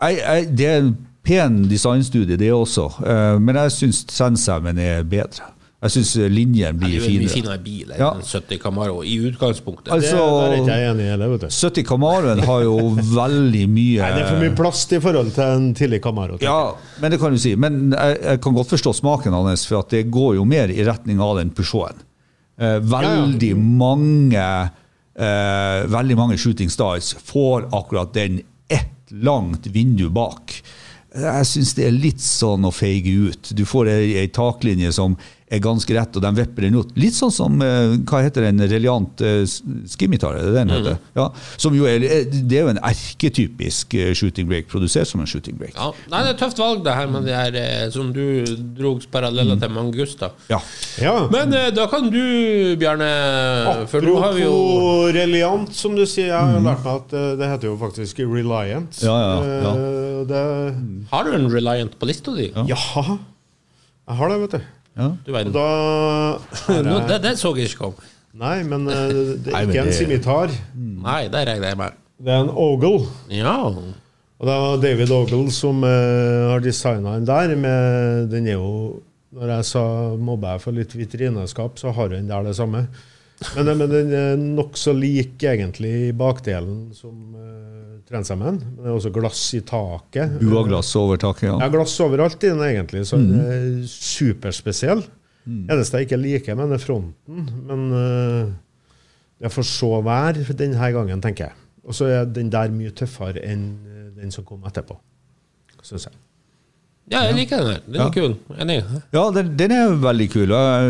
[0.00, 2.88] jeg, jeg, det er en pen designstudie, det også.
[3.06, 5.51] Eh, Men jeg syns Sensaumen er bedre.
[5.82, 7.32] Jeg syns linjen Det er blir jo en mye finere.
[7.34, 8.10] finere bil enn Ja.
[8.22, 9.86] 70 Camaro i utgangspunktet.
[9.90, 11.46] Det, Altså- det, er ikke jeg enig i heller, vet du.
[11.50, 12.76] 70 Camaroen har jo
[13.20, 16.38] veldig mye Nei, det er for mye plast i forhold til en tidlig Camaro.
[16.40, 17.56] Ja, men det kan du si.
[17.56, 20.84] Men jeg, jeg kan godt forstå smaken hans, for at det går jo mer i
[20.86, 21.98] retning av den Peugeoten.
[22.62, 24.70] Eh, veldig mange
[25.18, 28.40] eh, Veldig mange Shooting Stars får akkurat den
[28.70, 30.60] ett langt vindu bak.
[31.12, 33.50] Jeg syns det er litt sånn å feige ut.
[33.52, 35.16] Du får ei, ei taklinje som
[35.52, 36.90] er ganske rett, og de vipper den ut.
[36.96, 39.42] Litt sånn som eh, hva heter den Reliant uh,
[39.92, 40.96] skimitar, er det den heter?
[41.18, 41.26] Ja,
[41.60, 42.00] som jo er,
[42.32, 45.74] det er jo en erketypisk eh, shooting break, produsert som en shooting break.
[45.76, 45.90] Ja.
[46.12, 48.22] Nei, det er et tøft valg, det her med det her eh, som du
[48.78, 50.32] dro paralleller til Mangusta.
[50.50, 50.58] Ja.
[51.02, 51.14] Ja.
[51.32, 52.22] Men eh, da kan du,
[52.80, 53.10] Bjarne
[53.92, 54.56] For nå har vi jo
[55.14, 56.30] Reliant, som du sier.
[56.32, 59.02] Jeg har jo lært meg at eh, det heter jo faktisk Reliant.
[59.04, 59.34] Ja, ja,
[59.66, 59.72] ja.
[59.76, 60.40] Eh, Det,
[61.10, 62.50] Har du en Reliant på lista di?
[62.68, 64.70] ja, jeg har det, vet du.
[64.96, 65.08] Ja.
[65.24, 65.52] Du Og verden.
[65.56, 68.08] da Nå, det, det så jeg ikke komme.
[68.36, 69.12] Nei, men eh,
[69.44, 70.52] det er ikke en det- simitar.
[70.76, 71.98] Nei, det regner jeg med.
[72.22, 73.06] Det er en Ogle.
[73.32, 73.56] Ja.
[73.66, 77.56] Og det var David Ogle som eh, har designa den der.
[77.56, 79.00] Med, den er jo
[79.32, 79.82] Når jeg sa
[80.20, 82.82] mobber jeg for litt vitrineskap, så har den der det samme.
[83.56, 87.32] Men, men den er nokså lik egentlig i bakdelen som
[88.10, 88.58] uh, sammen.
[88.60, 90.38] Men det er også glass i taket.
[90.40, 91.68] Buaglass over taket, Ja, ja.
[91.72, 95.04] glass overalt i den egentlig, så den er superspesiell.
[95.46, 97.48] Eneste jeg ikke liker med den, er fronten.
[97.66, 98.52] Men uh,
[99.42, 101.58] det får så være denne gangen, tenker jeg.
[101.82, 104.94] Og så er den der mye tøffere enn eh, den som kom etterpå,
[105.82, 106.14] syns jeg.
[107.12, 107.80] Ja, jeg liker den her.
[107.86, 108.10] Den er Ja.
[108.14, 108.32] kul.
[108.58, 108.76] Enig.
[109.12, 110.54] Ja, den, den er veldig kul.
[110.56, 110.86] Eh,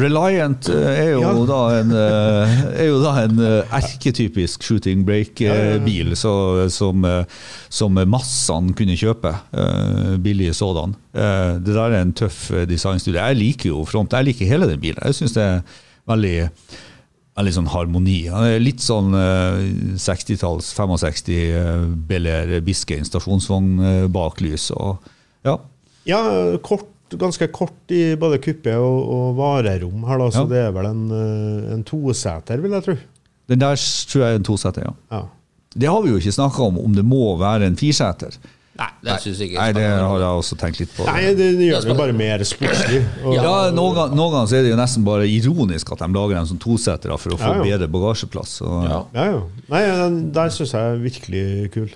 [0.00, 1.32] Reliant eh, er jo Ja.
[1.52, 3.38] da en, eh, er jo da en
[3.78, 7.24] erketypisk shooting break-bil som, eh,
[7.68, 9.34] som massene kunne kjøpe.
[10.22, 10.96] Billige sådan.
[11.14, 13.20] Eh, Det der er en tøff designstudie.
[13.20, 14.12] Jeg liker jo front.
[14.12, 15.02] Jeg liker hele den bilen.
[15.04, 15.62] Jeg syns det er
[16.08, 16.50] veldig
[17.36, 18.22] Litt sånn harmoni.
[18.64, 19.58] Litt sånn eh,
[20.00, 24.70] 60-talls, 65 uh, Bel Air Biscayne stasjonsvogn baklys.
[24.72, 24.96] Og,
[25.46, 25.56] ja.
[26.06, 26.20] Ja,
[26.62, 26.86] kort,
[27.18, 30.50] ganske kort i både kuppe og, og varerom her, da, så Ja.
[30.52, 32.96] det er vel en, eh, en toseter, vil jeg tro.
[33.50, 33.76] Den der
[34.10, 34.92] tror jeg er en toseter, ja.
[35.16, 35.22] Ja.
[35.76, 38.36] Det har vi jo ikke snakka om, om det må være en firseter.
[38.76, 39.58] Nei, det syns jeg ikke.
[39.60, 41.04] Nei, det har jeg også tenkt litt på.
[41.08, 42.98] Nei, det, det gjør det bare mer sportslig.
[43.24, 46.36] Og, Ja, Noen noen ganger så er det jo nesten bare ironisk at de lager
[46.42, 47.62] en sånn tosetere for å få Ja, ja.
[47.70, 48.58] bedre bagasjeplass.
[48.60, 48.98] Så, Ja.
[49.16, 49.40] ja, ja.
[49.72, 51.88] Nei, den der syns jeg er virkelig kul.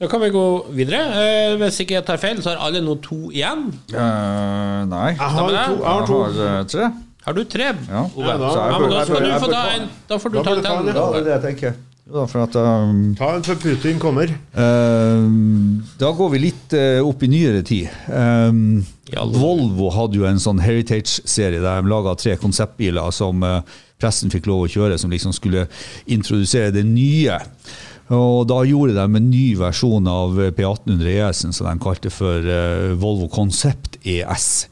[0.00, 0.44] Da kan vi gå
[0.76, 0.98] videre.
[1.24, 3.66] Eh, hvis ikke jeg tar feil, så har alle nå to igjen.
[3.94, 5.08] Eh, nei.
[5.14, 5.76] Jeg har da, to.
[5.80, 6.18] Jeg har to.
[6.44, 6.90] eh, tre.
[7.26, 7.70] Har du tre?
[7.88, 8.02] Ja.
[8.14, 8.26] Ove?
[8.28, 9.88] Ja, da- ja, men da skal du få ta en.
[10.08, 10.94] Da får du Da ta en til.
[10.94, 10.94] ja.
[10.94, 11.74] Ja, det er det jeg tenker.
[12.06, 14.28] Da, for at um, Ta en før Putin kommer.
[14.54, 17.88] Um, da går vi litt uh, opp i nyere tid.
[18.08, 19.22] Um, Ja.
[19.24, 23.60] Volvo hadde jo en sånn Heritage-serie der de laga tre konseptbiler som uh,
[24.02, 25.68] pressen fikk lov å kjøre, som liksom skulle
[26.10, 27.38] introdusere det nye.
[28.14, 32.92] Og da gjorde de en ny versjon av P1800 ES-en, som de kalte for eh,
[33.00, 34.68] Volvo Concept ES.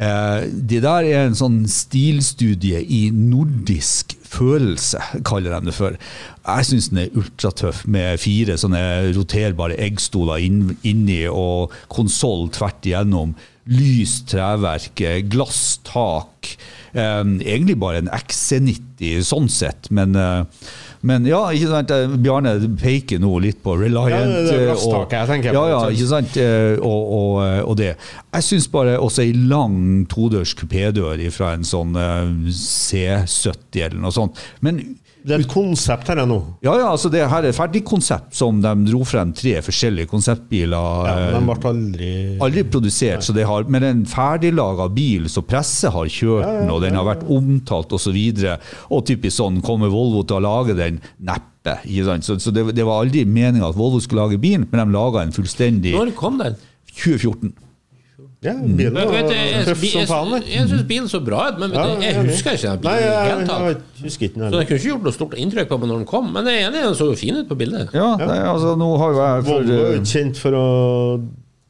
[0.00, 5.98] Eh, det der er en sånn stilstudie i nordisk følelse, kaller de det for.
[6.46, 13.36] Jeg syns den er ultratøff, med fire sånne roterbare eggstoler inni og konsoll tvert igjennom.
[13.70, 16.56] Lyst treverk, eh, glasstak.
[16.90, 20.16] Egentlig bare en XC90 sånn sett, men
[21.02, 24.12] men ja, ikke sant, eh, Bjarne peker nå litt på Reliant.
[24.12, 24.20] Ja,
[24.52, 26.36] eh, jeg ja, ja, ikke sant?
[26.36, 27.36] Eh, Og, og,
[27.70, 27.94] og det.
[28.34, 34.12] Jeg syns bare også ei lang todørs kupédør fra en sånn eh, C70 eller noe
[34.14, 34.40] sånt.
[34.64, 34.82] Men
[35.20, 36.36] Det er et konsept her nå.
[36.64, 41.02] ja, ja, altså det her er et ferdigkonsept som de dro frem tre forskjellige konseptbiler.
[41.10, 45.44] Ja, men de ble aldri Aldri produsert, så det har, men en ferdiglaga bil, så
[45.44, 48.16] presse har kjørt den, og den har vært omtalt osv.
[48.16, 48.56] Og, så
[48.88, 50.89] og typisk sånn, kommer Volvo til å lage den?
[51.22, 51.78] Neppe.
[51.84, 52.26] ikke sant?
[52.26, 55.22] Så, så det, det var aldri meninga at Volvo skulle lage bilen, men de laga
[55.22, 56.56] en fullstendig Når kom den?
[56.90, 57.52] 2014.
[58.40, 60.30] Ja, bilen Jeg, var vet, jeg, jeg, tøff som jeg, faen.
[60.32, 62.80] jeg, jeg syns bilen så bra ut, men Ja, jeg, jeg er husker ikke den
[62.80, 65.36] bilen Nei, jeg, jeg, jeg husker ikke den Så den kunne ikke gjort noe stort
[65.42, 67.50] inntrykk på meg når den kom, men jeg er enig, den så jo fin ut
[67.50, 67.92] på bildet.
[67.92, 70.64] Ja, Nei, altså nå har jo jeg for, Volvo er eh, kjent for å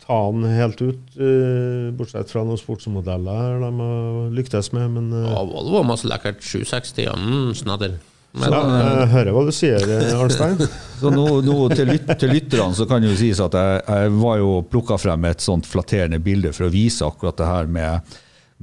[0.05, 5.27] ta den helt ut, uh, bortsett fra noen sportsmodeller de har lyktes med, men uh,
[5.27, 7.99] Ja, Volvo har masse lekkert 760, og mm, snadder.
[8.33, 10.61] Men, ja, Jeg hører hva du sier, eh, Arnstein.
[11.01, 14.13] Så nå, nå til, lyt, til lytterne så kan det jo sies at jeg, jeg
[14.21, 18.13] var jo plukka frem et sånt flatterende bilde for å vise akkurat det her med,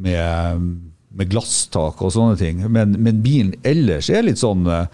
[0.05, 0.69] med,
[1.17, 2.63] med glasstak og sånne ting.
[2.71, 4.85] Men, men bilen ellers er litt sånn eh,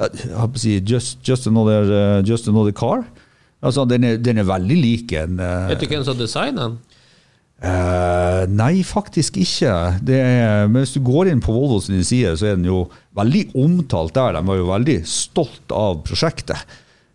[0.00, 3.04] jeg å si, just, just, another, eh, just another car.
[3.62, 6.80] Altså, den, er, den er veldig lik en eh, vet du hvem som designer den?
[7.62, 9.72] Eh, nei, faktisk ikke.
[10.02, 12.84] Er, men hvis du går inn på Volvo sine sider, så er den jo
[13.18, 14.34] veldig omtalt der.
[14.38, 16.64] De var jo veldig stolt av prosjektet.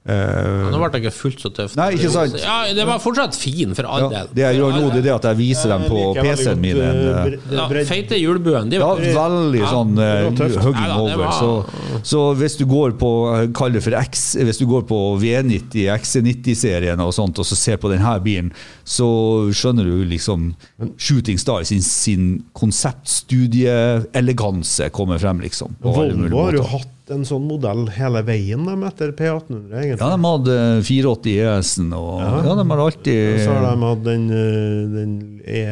[0.08, 1.76] Eh, Nå ble det ikke fullt så tøft.
[1.76, 2.38] Nei, ikke sant?
[2.39, 4.28] Ja, Det var fortsatt fin, for all ja, del.
[4.38, 6.78] det jeg gjør nå, det er at jeg viser dem på PC-en min.
[6.80, 8.70] en, eh, eh, Ja, feite hjulbuen.
[8.72, 10.08] De ja, veldig Ja, sånn det
[10.39, 11.17] var uh, hugging over.
[11.17, 11.65] var- Så,
[12.04, 13.10] så hvis du går på
[13.54, 17.76] kall det for X, hvis du går på V90, XC90-serien og sånt, og så ser
[17.78, 18.52] på denne bilen,
[18.86, 19.08] så
[19.52, 20.56] skjønner du liksom
[20.98, 25.76] Shooting Star sin, sin konseptstudieeleganse kommer frem, liksom.
[25.84, 30.02] på Volvo har jo hatt en sånn modell hele veien de, etter P1800, egentlig.
[30.02, 32.56] Ja, de hadde 84 ES-en, og ja.
[32.60, 35.15] de har alltid Så har de hatt den, eh, den
[35.48, 35.63] E...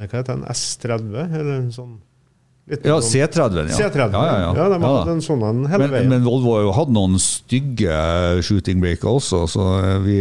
[0.00, 0.44] Hva heter den?
[0.48, 1.10] S30?
[1.28, 1.98] Eller en sånn
[2.70, 3.76] Ja, sånn- C30, ja.
[3.76, 4.14] C30.
[4.14, 4.52] Ja, ja, ja.
[4.54, 6.08] de har Ja hatt en sånn en hele Men, veien.
[6.12, 7.96] men Volvo har jo hatt noen stygge
[8.46, 10.18] shooting breaker også, så eh, vi,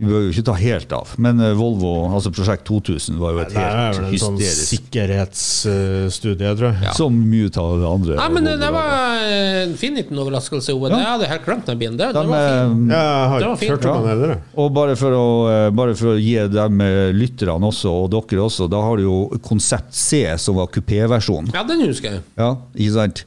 [0.00, 1.10] vi bør jo ikke ta helt av.
[1.20, 4.22] Men eh, Volvo, altså Prosjekt 2000, var jo et helt hysterisk det er vel en
[4.22, 6.94] sånn hysterisk sikkerhetsstudie, tror jeg.
[6.96, 8.16] Som mye av det andre.
[8.20, 9.26] Nei, men det, Volvo det var
[9.66, 10.72] en fin liten overraskelse.
[10.72, 10.90] Ja.
[10.96, 11.98] Jeg hadde helt glemt den bilen.
[12.00, 12.86] Det, De, var fin.
[12.90, 13.98] eh, Ja, jeg har Det var ikke fint, hørt om ja.
[14.00, 14.34] den heller.
[14.64, 18.44] Og bare for, å, eh, bare for å gi dem eh, lytterne også, og dere
[18.46, 21.52] også, da har du jo Konsept C, som var kupéversjonen.
[21.54, 22.24] Ja, den husker jeg.
[22.40, 23.24] Ja, ikke sant?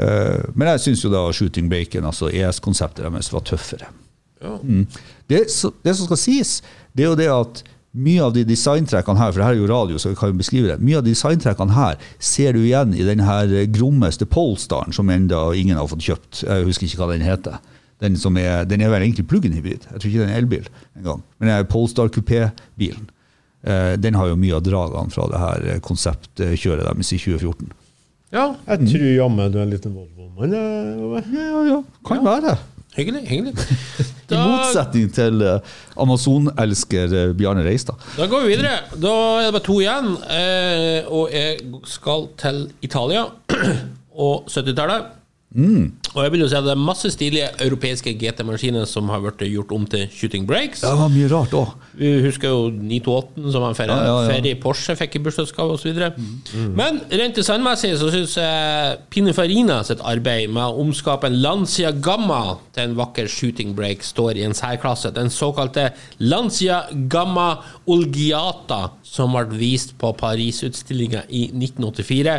[0.00, 3.88] Eh, men jeg syns jo da Shooting Bacon, altså ES-konseptet deres, var tøffere.
[4.40, 4.54] Ja.
[4.64, 4.86] Mm.
[5.30, 6.56] Det, så- det som skal sies,
[6.94, 7.62] det er jo det at
[7.94, 10.38] mye av de designtrekkene her, for det her er jo radio, så jeg kan jo
[10.38, 14.94] beskrive det, mye av de designtrekkene her ser du igjen i den her grommeste Polestaren,
[14.94, 16.44] som enda ingen har fått kjøpt.
[16.46, 17.58] Jeg husker ikke hva den heter.
[18.00, 19.82] Den, som er, den er vel egentlig plug-in hybrid.
[19.90, 21.18] Jeg tror ikke den er elbil engang.
[21.38, 23.10] Men den er Polestar kupé-bilen.
[23.66, 27.68] Eh, den har jo mye av dragene fra det her eh, konseptkjøret deres i 2014.
[28.32, 30.54] ja, Jeg tror jammen du er en liten Volvo-mann.
[30.54, 31.82] Ja, ja, ja.
[32.08, 32.54] Kan være.
[32.96, 33.26] hyggelig.
[33.28, 34.08] hyggelig.
[34.36, 35.60] I motsetning til eh,
[36.00, 37.94] Amazon-elsker eh, Bjarne Reistad.
[38.16, 38.76] da går vi videre.
[38.96, 40.10] Da er det bare to igjen.
[40.38, 41.58] Eh, og jeg
[41.90, 43.24] skal til Italia
[44.26, 45.16] og 70-tallet.
[46.14, 49.40] Og jeg vil jo si at det er masse stilige europeiske GT-maskiner som har blitt
[49.50, 50.84] gjort om til shooting breaks.
[50.84, 51.74] Det var mye rart også.
[51.98, 54.36] Vi husker jo 928 som var en ferie, Ja, ja, ja.
[54.36, 55.98] ferie Porsche fikk i bursdagsgave osv.
[56.78, 62.58] Men rent designmessig så syns jeg Pininfarina sitt arbeid med å omskape en Lancia Gamma
[62.74, 65.10] til en vakker shooting break står i en særklasse.
[65.18, 65.88] Den såkalte
[66.22, 67.56] Lancia Gamma
[67.90, 72.38] Olgiata, som ble vist på Paris-utstillinga i 1984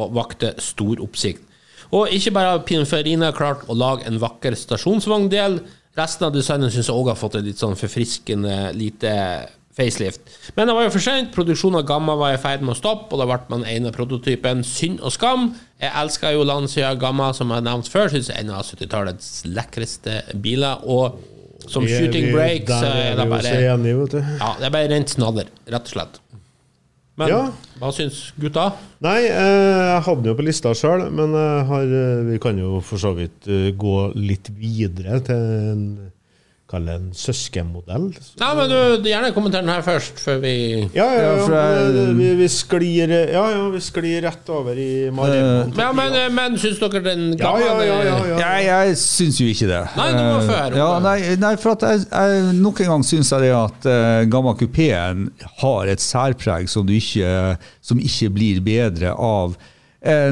[0.00, 1.46] og vakte stor oppsikt.
[1.96, 5.60] Og ikke bare har Pininfarina klart å lage en vakker stasjonsvogndel,
[5.98, 9.14] resten av designen syns jeg òg har fått et litt sånn forfriskende lite
[9.76, 10.22] facelift.
[10.56, 11.32] Men det var jo for sent.
[11.34, 13.94] Produksjonen av Gamma var i ferd med å stoppe, og da ble man en av
[13.96, 15.50] prototypen Synd og skam.
[15.80, 18.10] Jeg elsker jo Lancia Gamma, som jeg har nevnt før.
[18.12, 20.82] Syns en av 70-tallets lekreste biler.
[20.86, 21.20] Og
[21.70, 23.54] som shooting break, så er det bare.
[24.40, 26.20] Ja, det er bare rent snadder, rett og slett.
[27.18, 27.40] Men Ja.
[27.80, 28.72] hva syns gutta?
[29.02, 32.56] Nei, eh, jeg hadde den jo på lista sjøl, men jeg har, eh, vi kan
[32.58, 35.84] jo for så vidt eh, gå litt videre til en
[36.70, 38.04] Kall det en søskenmodell.
[38.38, 40.52] Nei, men du, gjerne kommenter den her først, før vi
[40.94, 45.08] Ja, ja, Ja, ja, eh, vi, vi sklir Ja, ja, vi sklir rett over i
[45.14, 45.64] Maremma.
[45.74, 48.38] Ja, men, men syns dere den gamle ja, ja, ja, ja.
[48.44, 49.82] Jeg, jeg syns jo ikke det.
[49.98, 50.38] Nei, du må.
[50.46, 53.90] Eh, Ja, nei, nei, for at jeg, jeg, nok en gang syns jeg det at
[53.90, 55.26] uh, Gamma Kupeen
[55.64, 59.76] har et særpreg som, du ikke, som ikke blir bedre av eh,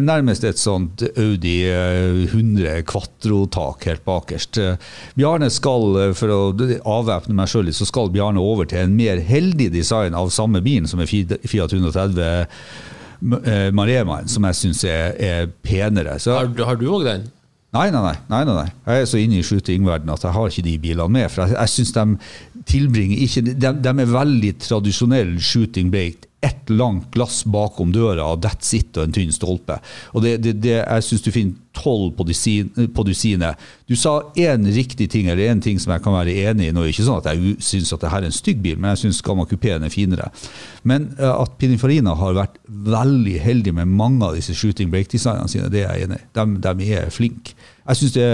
[0.01, 4.57] nærmest et sånt Audi eh, 100 Quatro-tak helt bakerst.
[4.63, 4.77] Eh,
[5.19, 6.39] Bjarne skal, eh, for å
[6.89, 10.63] avvæpne meg sjøl litt, så skal Bjarne over til en mer heldig design av samme
[10.65, 16.17] bilen, som er Fiat 130 eh, Maremaen, som jeg syns er, er penere.
[16.23, 17.27] Så, Har, du- har du òg den?
[17.77, 18.15] Nei, nei, nei.
[18.33, 18.71] nei, nei.
[18.89, 21.29] Jeg er så inne i shootingverdenen at jeg har ikke de bilene med.
[21.31, 26.25] For jeg, jeg synes de tilbringer ikke de, de er veldig tradisjonell shooting break.
[26.41, 29.81] Ett langt glass bakom døra, og that's it, og en tynn stolpe.
[30.15, 32.27] Og det, det, det, Jeg syns du finner tolv på,
[32.95, 33.65] på dusinet.
[33.91, 36.75] Du sa én riktig ting, eller én ting som jeg kan være enig i.
[36.75, 38.95] Nå er det ikke sånn at jeg syns at dette er en stygg bil, men
[38.95, 40.31] jeg syns Gamma Coupéen er finere.
[40.87, 45.73] Men eh, at Pininfarina har vært veldig heldig med mange av disse shooting break-designene sine,
[45.75, 46.31] det er jeg enig i.
[46.39, 47.59] De, de er flinke.
[47.89, 48.31] Jeg synes det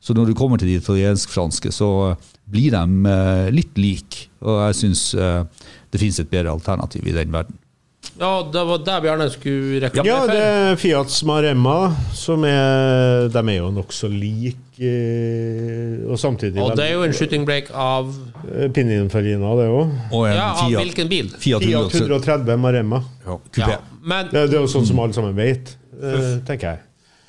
[0.00, 2.16] så når du kommer til de italiensk-franske, så
[2.50, 4.30] blir de eh, litt like.
[4.40, 5.42] Og jeg syns eh,
[5.90, 7.58] det finnes et bedre alternativ i den verden.
[8.18, 10.38] Ja, det var der Bjarne skulle Ja, reklamere det for.
[10.40, 11.74] er Fiat Maremma,
[12.16, 17.12] som er De er jo nokså like, eh, og samtidig Og det er jo en
[17.12, 18.08] shooting break av
[18.72, 19.92] Pininfellina Pininfarina, det òg.
[20.34, 21.28] Ja, av hvilken bil?
[21.28, 23.02] Fiat Fiat 130 130 Maremma.
[23.26, 26.78] Ja, Ja, men, Det, det er jo sånn som alle sammen vet, eh, tenker jeg.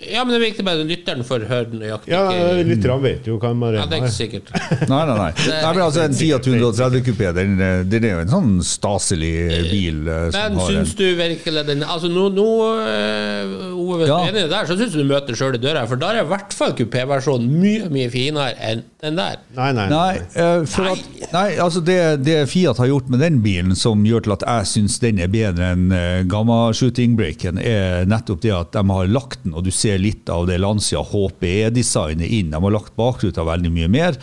[0.10, 2.12] Ja, men det er viktig bare lytteren får høre nøyaktig.
[2.14, 2.22] Ja,
[2.66, 4.14] Lytterne vet jo hva ja, det er ikke er.
[4.16, 4.52] sikkert.
[4.92, 5.30] Nei, nei, nei.
[5.48, 9.32] nei men altså En Fiat 130 kupé den, eh, den er jo en sånn staselig
[9.70, 10.00] bil.
[10.08, 12.48] eh, som Men har en, syns du virkelig den Altså Nå, nå
[12.82, 14.18] øh, Ove, hvis Ja.
[14.18, 15.84] du er enig i det der, så syns du du møter sjøl i døra.
[15.90, 19.40] For da er i hvert fall kupéversjonen mye mye finere enn den der.
[19.58, 19.88] Nei, nei.
[19.92, 20.94] Nei, eh, for Nei.
[20.98, 24.46] At, nei altså det, det Fiat har gjort med den bilen som gjør til at
[24.48, 25.88] jeg syns den er bedre enn
[26.32, 30.30] Gamma Shooting Breaken, er nettopp det at de har lagt den, og du ser litt
[30.32, 32.54] av det Lancia HPE-designet inn.
[32.54, 34.18] De har lagt bakruta veldig mye mer,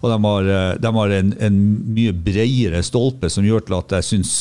[0.00, 1.62] og de har, eh, de har en, en
[1.94, 4.36] mye bredere stolpe som gjør til at jeg syns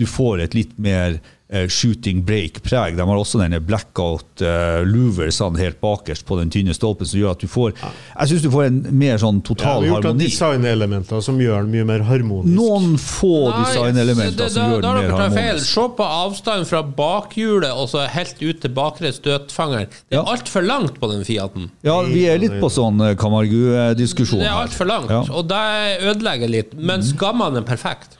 [0.00, 1.18] du får et litt mer
[1.68, 2.96] shooting break-preg.
[2.96, 7.32] De har også denne blackout uh, louversene helt bakerst på den tynne stolpen, som gjør
[7.34, 10.24] at du får Jeg syns du får en mer sånn Ja, total vi har harmoni.
[10.28, 12.54] designelementer som gjør den mye mer harmonisk.
[12.54, 13.32] Noen få
[13.64, 15.60] designelementer som gjør da den har mer dere tatt feil.
[15.66, 19.88] Se på avstanden fra bakhjulet og så helt ut til bakre støtfangeren.
[20.08, 20.24] Det er Ja.
[20.36, 21.70] altfor langt på den Fiaten.
[21.82, 24.44] Ja, vi er litt på sånn Kamargu-diskusjon her.
[24.46, 24.66] Det er her.
[24.68, 25.22] altfor langt, Ja.
[25.34, 26.74] og det ødelegger litt.
[26.78, 28.18] Men skammene er perfekt.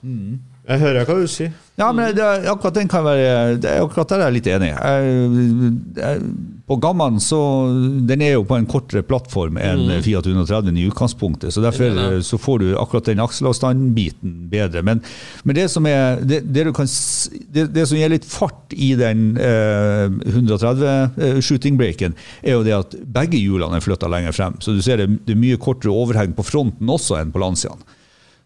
[0.70, 1.50] Jeg hører hva du sier.
[1.80, 4.48] Ja, men det er, akkurat den kan være det er Akkurat der jeg er litt
[4.52, 4.68] enig.
[4.74, 5.44] Jeg,
[5.96, 6.24] jeg,
[6.68, 7.38] på Gammaen så
[8.06, 11.96] Den er jo på en kortere plattform enn Fiat 130 i utgangspunktet, så derfor Mm.
[11.96, 12.24] Det er det.
[12.26, 14.82] så får du akkurat den akselavstandbiten bedre.
[14.86, 15.00] Men,
[15.48, 18.92] men det som er det, det, du kan, det, det som gir litt fart i
[19.00, 24.36] den eh, 130 eh, shooting breaken, er jo det at begge hjulene er flytta lenger
[24.36, 24.60] frem.
[24.60, 27.80] Så du ser det, det er mye kortere overheng på fronten også enn på Lanciaen.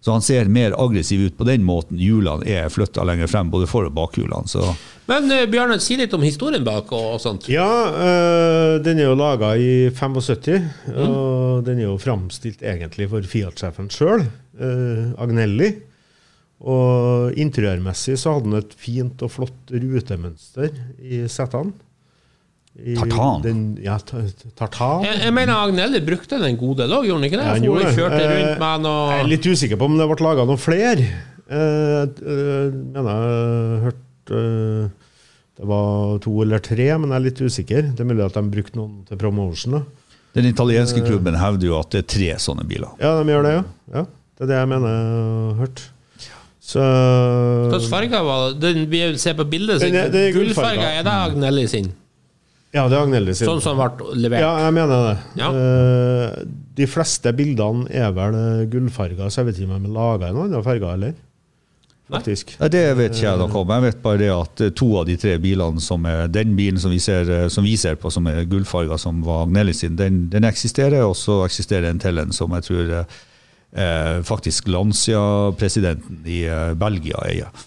[0.04, 1.96] Så han ser mer aggressiv ut på den måten.
[1.96, 4.44] Hjulene er flytta lenger frem, både for- og bakhjulene.
[4.50, 4.66] Så
[5.08, 7.48] Men uh, Bjarne, si litt om historien bak og, og sånt.
[7.48, 13.24] Ja, uh, den er jo laga i 75, og den er jo framstilt egentlig for
[13.24, 14.26] Fiat-sjefen sjøl,
[15.16, 15.72] Agnelli.
[16.64, 21.74] Og interiørmessig så hadde den et fint og flott rutemønster i settene.
[22.74, 23.42] Tartan?
[23.44, 25.04] Den, ja, tartan.
[25.06, 27.46] Jeg, jeg mener Agnelli brukte den en god del òg, gjorde han ikke det?
[27.46, 27.94] Ja, han gjorde det.
[27.94, 30.60] kjørte Eh, rundt med han Jeg er litt usikker på om det ble laga noen
[30.60, 31.06] flere.
[31.44, 34.90] Eh, eh, mener jeg har hørt eh,
[35.54, 37.90] det var to eller tre, men jeg er litt usikker.
[37.94, 39.78] Det er mulig at de brukte noen til promotion.
[39.78, 40.20] da.
[40.34, 42.90] Den italienske klubben hevder jo at det er tre sånne biler.
[42.98, 43.64] Ja, de gjør det, ja.
[43.94, 44.06] ja.
[44.34, 45.84] Det er det jeg mener jeg har hørt.
[46.64, 48.58] Så Hvilken farge var det?
[48.64, 50.40] Den vi ser på bildet, det gullfarga.
[50.40, 50.88] gullfarga.
[50.98, 51.92] Er det Agnelli sin?
[52.74, 53.46] Ja, det er Agnelli sin.
[53.46, 54.42] Sånn som ble levert?
[54.42, 55.18] Ja, jeg mener det.
[55.38, 55.50] Ja.
[55.54, 56.40] Eh,
[56.74, 60.30] de fleste bildene er vel eh, gullfarga, så jeg vet ikke om de er laga
[60.30, 61.14] i noen andre farger, eller?
[62.10, 62.50] Faktisk.
[62.60, 62.68] Nei.
[62.68, 63.70] det vet ikke jeg noe om.
[63.72, 66.82] Jeg vet bare det at eh, to av de tre bilene som er den bilen
[66.82, 70.24] som vi ser, som vi ser på som er gullfarga, som var Agnelli sin, den,
[70.34, 71.06] den eksisterer.
[71.06, 72.92] Og så eksisterer en til en som jeg tror
[73.74, 77.64] eh, faktisk Lancia-presidenten i eh, Belgia eier.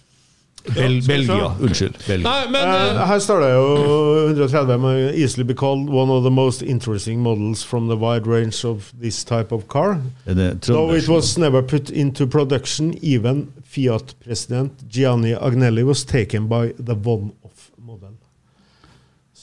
[0.75, 0.99] Bel.
[1.07, 1.97] Belgia, unnskyld.
[2.07, 2.23] Belgia.
[2.27, 3.67] Nei, men eh, her står det jo
[4.33, 8.65] 130 med easily be called one of the most interesting models from the wide range
[8.65, 9.97] of this type of car.
[10.25, 16.95] Though it was never put into production, even Fiat-president Gianni Agnelli was taken by the
[16.95, 17.35] model.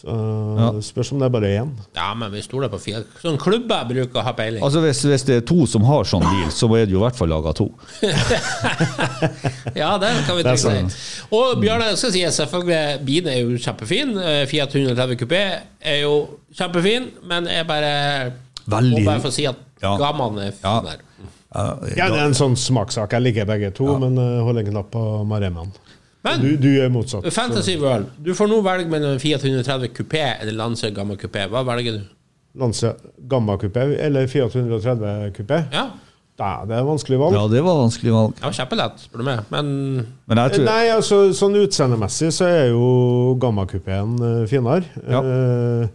[0.04, 0.80] Så Ja.
[0.84, 1.70] spørs om det er bare én.
[1.96, 3.06] Ja, men vi stoler på Fiat.
[3.22, 4.62] Sånn klubber bruker å ha peiling.
[4.62, 7.04] Altså hvis, hvis det er to som har sånn bil, så er det jo i
[7.06, 7.70] hvert fall laga to.
[9.74, 10.60] Ja, det kan vi trygt
[10.92, 11.26] si.
[11.34, 14.14] Og Bjarne, skal si selvfølgelig, bilen er jo kjempefin.
[14.50, 15.40] Fiat 130 Coupé
[15.80, 16.14] er jo
[16.54, 18.32] kjempefin, men jeg bare
[18.68, 19.96] Veldig- må bare få si at Ja.
[19.98, 20.80] Gammaen er Ja.
[20.80, 21.00] der.
[21.96, 23.10] Ja, det er en sånn smakssak.
[23.12, 25.72] Jeg liker begge to, men uh, holder en knapp på Maremman.
[26.24, 27.26] Men Du, du er motsatt.
[27.34, 31.44] Fantasy World, du får nå velge mellom Fiat 130 Coupé eller Lanse Gamma Coupé.
[31.52, 32.06] Hva velger du?
[32.60, 32.94] Lanse
[33.28, 35.64] Gamma Coupé eller Fiat 130 Coupé.
[35.74, 35.90] Ja,
[36.34, 37.36] Da, det er vanskelig valg.
[37.36, 38.32] ja, det var vanskelig valg.
[38.40, 39.44] Ja, var kjempelett, spør du meg.
[39.54, 39.68] Men
[40.26, 44.82] Men jeg tror Nei, altså sånn utseendemessig så er jo Gamma-kupeen uh, finere.
[45.06, 45.20] Ja.
[45.22, 45.86] Uh,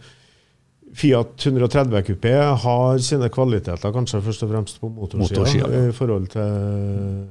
[0.96, 5.90] Fiat 130 kupé har sine kvaliteter kanskje først og fremst på motorsida Motorsida, ja.
[5.90, 7.26] i forhold til,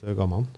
[0.00, 0.48] til Gammaen.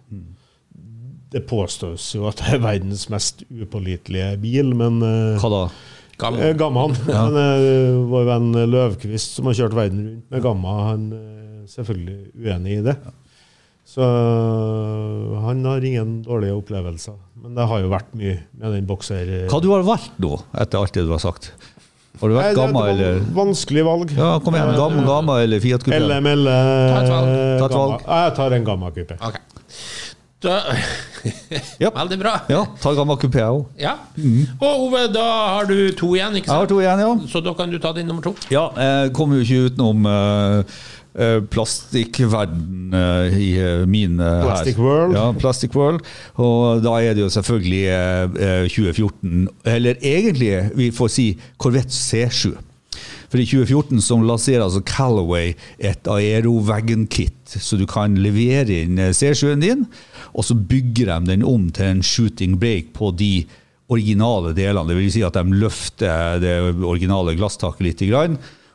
[1.30, 5.62] Det påstås jo at det er verdens mest upålitelige bil, men eh, Hva da?
[6.20, 6.50] Gamma.
[6.58, 7.22] Gamma ja.
[7.30, 12.18] Men eh, vår venn Løvkvist, som har kjørt verden rundt med Gamma, han er selvfølgelig
[12.34, 12.96] uenig i det.
[13.90, 17.14] Så eh, han har ingen dårlige opplevelser.
[17.40, 19.30] Men det har jo vært mye med den bokser...
[19.50, 21.52] Hva du har valgt nå, etter alt det du har sagt?
[22.20, 24.10] Har du vært gamma eller vanskelig valg.
[24.18, 24.74] Ja, kom igjen.
[24.76, 26.02] Gamma, gamma eller Fiat Coupé?
[26.02, 26.42] LML.
[26.50, 27.30] Ta et valg.
[27.62, 28.04] Ta et valg.
[28.10, 29.16] Jeg tar en Gamma-kupé.
[29.24, 29.38] Ok.
[29.40, 30.09] Da,
[30.44, 31.90] Ja.
[32.00, 32.36] Veldig bra.
[32.48, 33.66] Ja, ta gamma Coupé òg.
[33.80, 33.96] Ja.
[34.60, 35.26] Og Ove, da
[35.56, 37.10] har du to igjen, ikke Jeg har to igjen, ja.
[37.28, 38.32] Så da kan du ta din nummer to.
[38.52, 40.80] Ja, jeg kommer jo ikke utenom uh,
[41.50, 44.82] plastikkverden eh, i mine min eh, Plastic her.
[44.82, 45.14] World.
[45.16, 46.06] Ja, Plastic World.
[46.34, 51.26] Og da er det jo selvfølgelig eh, 2014, eller egentlig vi får si
[51.58, 52.54] Corvette C7.
[53.30, 59.14] For i 2014 så lanserer altså Callaway et aerowagon-kit, så du kan levere inn eh,
[59.14, 59.84] C7-en din,
[60.34, 63.44] og så bygger de den om til en shooting break på de
[63.90, 64.88] originale delene.
[64.90, 68.02] Det vil si at de løfter det originale glasstaket litt,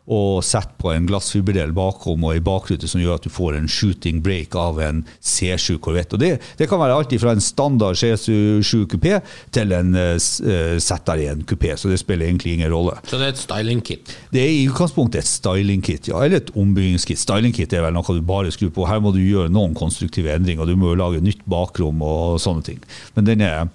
[0.05, 3.69] og setter på en glassfiberdel bakom og i bakrute som gjør at du får en
[3.69, 6.17] shooting break av en C7 Corvette.
[6.17, 9.17] Og det, det kan være alt fra en standard C7 kupé
[9.55, 12.97] til en uh, ZR1 kupé, så det spiller egentlig ingen rolle.
[13.07, 14.13] Så det er et styling-kit.
[14.33, 17.21] Det er i utgangspunktet et styling-kit, ja, eller et ombyggingskit.
[17.21, 18.85] Styling-kit er vel noe du bare skrur på.
[18.89, 20.69] Her må du gjøre noen konstruktive endringer.
[20.69, 22.85] Du må jo lage nytt bakrom og sånne ting.
[23.17, 23.65] Men den er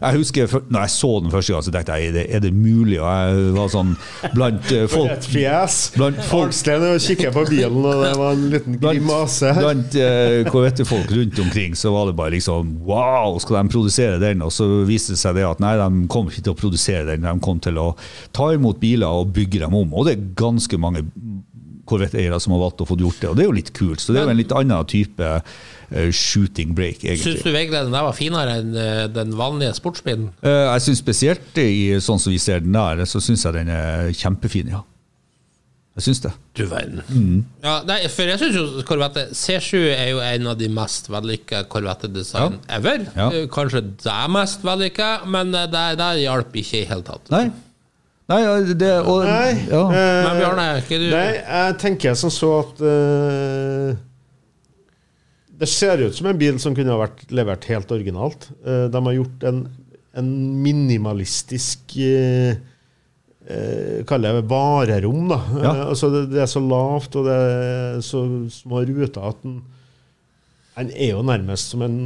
[0.00, 2.52] jeg husker når jeg så den første gang, så tenkte jeg er det, er det
[2.54, 2.98] mulig?
[3.00, 3.92] Og jeg var sånn
[4.34, 5.78] blant eh, folk Et fjes.
[5.96, 9.62] Blant folk- Arnstein kikker på bilen, og det var en liten grimase her.
[9.64, 14.42] Blant eh, Corvette-folk rundt omkring så var det bare liksom Wow, skal de produsere den?
[14.44, 17.24] Og så viste det seg det at nei, de kom ikke til å produsere den.
[17.26, 17.90] De kom til å
[18.34, 19.92] ta imot biler og bygge dem om.
[19.94, 21.04] Og det er ganske mange
[21.88, 24.00] Corvette-eiere som har valgt å få gjort det, og det er jo litt kult.
[24.02, 27.44] Så det er jo en litt annen type eh, shooting break, Syns egentlig.
[27.44, 30.30] du virkelig den der var finere enn eh, den vanlige sportsbilen?
[30.44, 33.72] Eh, jeg syns spesielt i sånn som vi ser den der, så syns jeg den
[33.74, 34.82] er kjempefin, ja.
[35.94, 36.30] Jeg syns det.
[36.58, 37.04] Du verden.
[37.06, 37.42] Mm.
[37.62, 41.60] Ja, nei, for jeg syns jo Corvette C7 er jo en av de mest vellykka
[41.70, 43.04] Corvette-design ever.
[43.14, 43.28] Ja.
[43.54, 47.30] Kanskje det mest vellykka, men det, det hjalp ikke i hele tatt.
[47.30, 47.44] Nei.
[48.30, 48.40] Nei,
[48.72, 49.82] det og, Nei, ja.
[49.92, 53.90] eh, Men er ikke du Nei, jeg tenker som så at uh,
[55.60, 58.48] Det ser ut som en bil som kunne ha vært levert helt originalt.
[58.64, 59.60] Uh, de har gjort en,
[60.16, 60.30] en
[60.64, 62.54] minimalistisk uh,
[63.44, 65.36] jeg det varerom, da.
[65.60, 65.72] Ja.
[65.90, 69.58] Altså det, det er så lavt, og det er så små ruter at den
[70.74, 71.98] den er jo nærmest som en,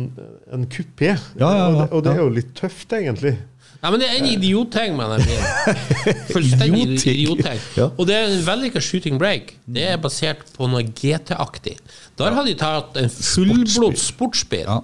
[0.52, 1.14] en kupé.
[1.40, 3.38] Ja, ja, ja, og, det, og det er jo litt tøft, egentlig.
[3.78, 5.76] Ja, men det er en idiotting mener jeg.
[6.34, 7.60] Fullstendig idiotting.
[7.78, 7.90] Ja.
[7.94, 9.52] Og det er en vellykka shooting break.
[9.70, 11.76] Det er basert på noe GT-aktig.
[12.18, 14.66] Der har de tatt en fullblods sportsbil.
[14.66, 14.80] Ja.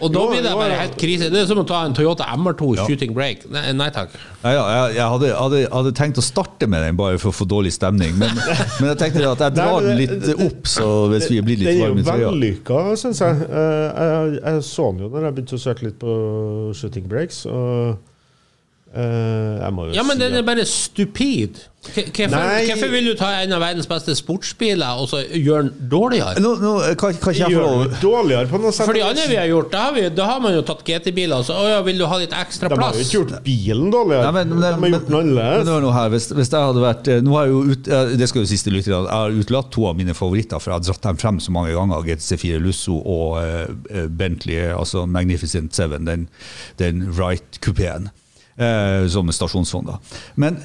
[0.00, 1.30] Og da blir det bare helt krise.
[1.32, 3.46] Det er som å ta en Toyota MR2 shooting break.
[3.52, 4.14] Nei, nei takk.
[4.42, 7.36] Nei, ja, jeg, jeg hadde, hadde, hadde tenkt å starte med den bare for å
[7.36, 8.36] få dårlig stemning, men,
[8.80, 12.04] men jeg tenkte at jeg drar den litt opp, så hvis vi blir litt Den
[12.04, 13.48] er jo vellykka, syns jeg.
[13.48, 14.38] Eh, jeg.
[14.40, 16.14] Jeg så den jo når jeg begynte å søke litt på
[16.76, 17.44] shooting breaks.
[17.50, 17.98] Og
[18.90, 21.60] Jeg må jo Ja, men si den er bare stupid.
[21.80, 26.42] Hvorfor, vil du ta en av verdens beste sportsbiler og så gjøre den dårligere?
[26.42, 28.90] Nå, nå kan, kan ikke jeg få Gjør den dårligere på noe sett.
[28.90, 31.46] For de andre vi har gjort, da har, vi, da har man jo tatt GT-biler
[31.46, 34.26] så Å ja, vil du ha litt ekstra De har jo ikke gjort bilen dårligere.
[34.26, 35.96] Nei, men, men, de har gjort den men, annerledes.
[35.96, 38.52] her, hvis, hvis jeg hadde vært eh, Nå har jeg jo ut, Det skal jo
[38.52, 41.40] siste lytte Jeg har utelatt to av mine favoritter, for jeg har dratt dem frem
[41.40, 42.04] så mange ganger.
[42.10, 46.28] GTC4 Lusso og uh, Bentley, altså Magnificent Seven, den,
[46.82, 48.10] den Wright-kupeen,
[48.60, 49.96] eh, som stasjonsvogn.
[50.40, 50.60] Men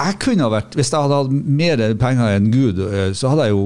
[0.00, 3.48] jeg kunne ha vært, hvis jeg hadde hatt mer penger enn Gud, eh, så hadde
[3.48, 3.64] jeg jo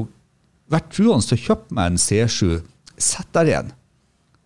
[0.72, 2.62] vært truende til å kjøpe meg en C7
[2.94, 3.74] sett der igjen,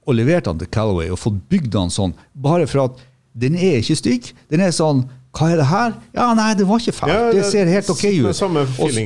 [0.08, 3.06] og levert den til Callaway og fått bygd den sånn, bare for at
[3.38, 4.32] den er ikke stygg.
[4.50, 5.06] Den er sånn
[5.38, 5.92] Hva er det her?
[6.16, 7.12] Ja, nei, det var ikke fælt.
[7.12, 8.28] Ja, det det ser helt ok ut.
[8.34, 8.62] samme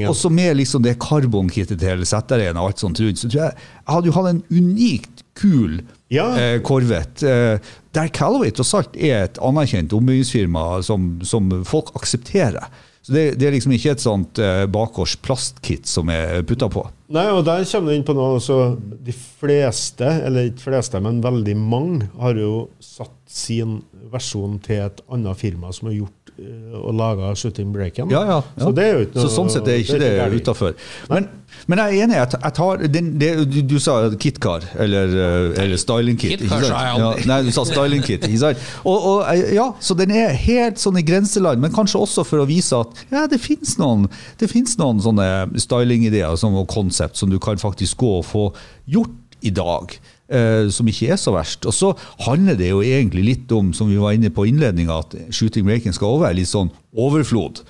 [0.09, 3.57] Og så med liksom det karbonkittet til ZR-en og alt sånt rundt, så tror jeg
[3.59, 5.83] jeg hadde jo hatt en unikt kul
[6.13, 6.29] Ja.
[6.39, 7.27] eh, Corvette.
[7.27, 12.71] Eh, der Calvate og Salt er et anerkjent ombyggingsfirma som, som folk aksepterer.
[13.03, 16.85] Så det, det er liksom ikke et sånt eh, bakgårds plastkit som er putta på.
[17.13, 18.37] Nei, og der kommer du inn på noe.
[18.37, 23.81] Altså, de fleste, eller ikke fleste, men veldig mange, har jo satt sin
[24.13, 26.22] versjon til et annet firma som har gjort
[26.75, 28.11] og laga shooting breaken.
[28.11, 28.65] Ja, ja, ja.
[28.65, 30.41] Så det er jo ikke noe Så sånn sett er ikke det, gærent.
[30.41, 30.73] utafor.
[31.11, 31.27] Men,
[31.69, 32.17] men jeg er enig.
[32.17, 36.41] Jeg tar- jeg tar den, det, du, du sa KitKar, eller, eh, eller styling kit.
[36.41, 37.21] KitKar sa jeg aldri.
[37.27, 38.25] Ja, nei, du sa styling kit.
[38.85, 42.43] Og, og, eh, ja, så den er helt sånn i grenseland, men kanskje også for
[42.43, 44.09] å vise at ja, det fins noen,
[44.41, 44.49] det
[44.81, 45.29] noen sånne
[45.61, 48.49] stylingideer som, og konsept som du kan faktisk gå og få
[48.89, 49.95] gjort i dag.
[50.33, 51.69] Eh, som ikke er så verst.
[51.69, 51.93] Og så
[52.27, 55.95] handler det jo egentlig litt om, som vi var inne på i at shooting breaking
[55.95, 57.63] skal være litt sånn overflod.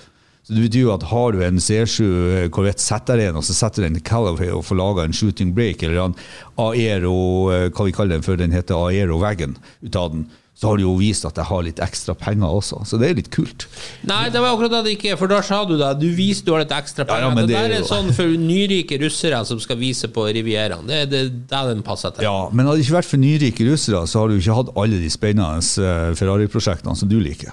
[0.43, 3.95] Så det betyr jo at Har du en C7 Corvette ZR1 og så setter den
[3.95, 6.17] til Callaway og får laga en shooting break, eller en
[6.59, 9.55] Aero, eh, hva vi kaller den for, den heter Aero Wagon,
[9.85, 10.25] ut av den,
[10.55, 12.83] så har du jo vist at jeg har litt ekstra penger også.
[12.87, 13.65] Så det er litt kult.
[14.07, 15.89] Nei, det var akkurat det det ikke er, for da sa du det.
[15.99, 17.25] Du viser du har litt ekstra penger.
[17.25, 20.07] ja, men det, det er der er jo- sånn for nyrike russere som skal vise
[20.13, 20.85] på Rivieraen.
[20.87, 22.23] Det er det der den passer til.
[22.29, 25.01] Ja, Men hadde det ikke vært for nyrike russere, så har du ikke hatt alle
[25.01, 27.51] de spennende eh, Ferrari-prosjektene som du liker.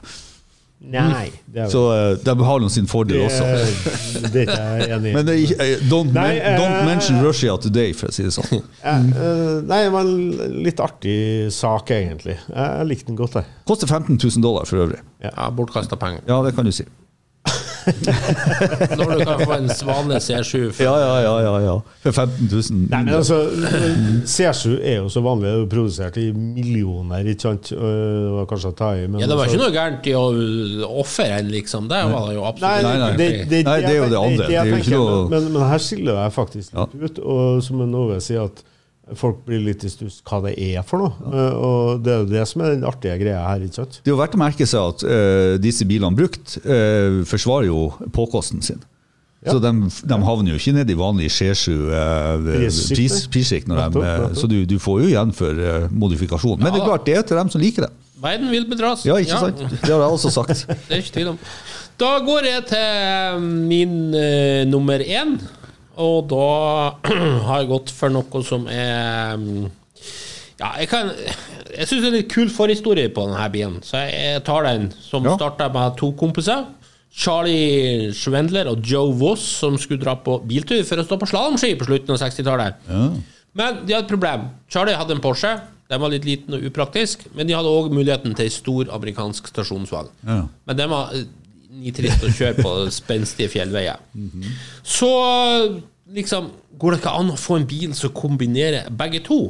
[0.80, 3.44] Nei, det er Så eh, de har noen sin fordel også.
[4.24, 5.12] det, det er jeg enig i.
[5.18, 8.62] Men det eh, don't, Nei, men, don't mention Russia today, for å si det sånn.
[9.70, 11.18] Nei, det var en litt artig
[11.52, 12.38] sak, egentlig.
[12.48, 13.52] Jeg, jeg likte den godt, jeg.
[13.68, 15.02] Koster 15 000 dollar for øvrig.
[15.20, 16.24] Ja, bortkasta penger.
[16.30, 16.88] Ja, det kan du si.
[18.98, 21.74] Når du kan få en Svane C7 for Ja, ja, ja, ja, ja.
[22.04, 22.86] For 15 000.
[22.90, 23.38] Nei, men altså,
[24.28, 27.70] C7 er jo så vanlig, det er produsert i millioner, ikke sant?
[27.72, 30.16] Det var kanskje å ta i, men Ja, det var altså- ikke noe gærent i
[30.18, 31.88] å ofre en, liksom.
[31.90, 33.12] Det var det jo absolutt Nei, nei.
[33.16, 34.46] Det, det, Nei, det er jo det andre.
[34.50, 36.86] Det er jo ikke noe- men, men her skiller jeg faktisk Ja.
[36.92, 37.18] litt ut.
[37.24, 38.62] Og som en Ove sier, at
[39.18, 41.30] folk blir litt i stuss hva det er for noe.
[41.30, 43.98] Eh, Og det er jo det som er den artige greia her, ikke sant?
[44.02, 47.90] Det er jo verdt å merke seg at uh, disse bilene brukt uh, forsvarer jo
[48.14, 48.82] påkosten sin.
[49.40, 49.54] Ja.
[49.54, 52.48] Så de, de havner jo ikke ned i vanlig G7 eh,
[52.92, 53.70] Prissjikt.
[54.36, 55.96] Så du, du får jo igjen for modifikasjonen.
[56.02, 56.60] modifikasjon.
[56.60, 57.90] Men det er klart, det er til dem som liker det.
[58.20, 59.06] Verden vil bedras.
[59.08, 59.62] Ja, ikke sant?
[59.64, 60.66] Det har jeg også sagt.
[60.90, 61.40] Det er ikke tvil om.
[62.04, 63.96] Da går jeg til min
[64.68, 65.38] nummer én,
[66.00, 66.46] og da
[67.46, 69.68] har jeg gått for noe som er mm,
[70.60, 74.42] Ja, jeg kan Jeg syns det er litt kul forhistorie på denne bilen, så jeg
[74.48, 74.90] tar den.
[75.00, 75.36] Som Ja.
[75.38, 76.66] starta med to kompiser.
[77.10, 81.72] Charlie Schwendler og Joe Voss, som skulle dra på biltur for å stå på slalåmski
[81.80, 82.74] på slutten av 60-tallet.
[83.58, 84.44] Men de hadde et problem.
[84.70, 85.56] Charlie hadde en Porsche.
[85.90, 89.48] Den var litt liten og upraktisk, men de hadde òg muligheten til ei stor amerikansk
[89.50, 90.12] stasjonsvogn.
[90.22, 90.36] Ja.
[90.70, 91.24] Men den var eh,
[91.82, 93.98] nitrist å kjøre på spenstige fjellveier.
[94.86, 95.10] Så
[96.14, 96.50] liksom
[96.80, 99.40] går det ikke an å få en bil som kombinerer begge to.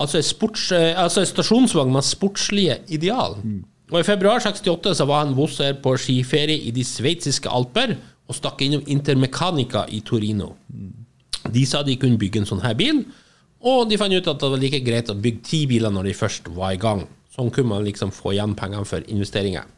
[0.00, 3.36] Altså en, sports, eh, altså en stasjonsvogn med sportslige ideal.
[3.92, 8.38] Og I februar 68 så var han Wosser på skiferie i de sveitsiske alper og
[8.38, 10.54] stakk innom Intermecanica i Torino.
[11.52, 13.02] De sa de kunne bygge en sånn her bil,
[13.62, 16.16] og de fant ut at det var like greit å bygge ti biler når de
[16.16, 17.04] først var i gang.
[17.34, 19.68] Sånn kunne man liksom få igjen pengene for investeringer.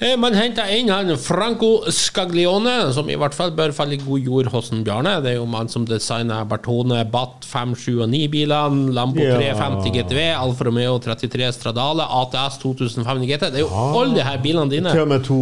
[0.00, 4.20] Eh, Man henta inn han Franco Scaglione, som i hvert fall bør falle i god
[4.28, 5.16] jord hos en Bjarne.
[5.24, 7.72] Det er jo mann som designa Bertone Batt 5,
[8.06, 9.34] 9 bilene Lambo Ja.
[9.40, 13.48] 350 GTV, Alfa Romeo 33 Stradale, ATS 2500 GT.
[13.50, 14.92] Det er jo alle de her bilene dine.
[14.94, 15.40] Til og med to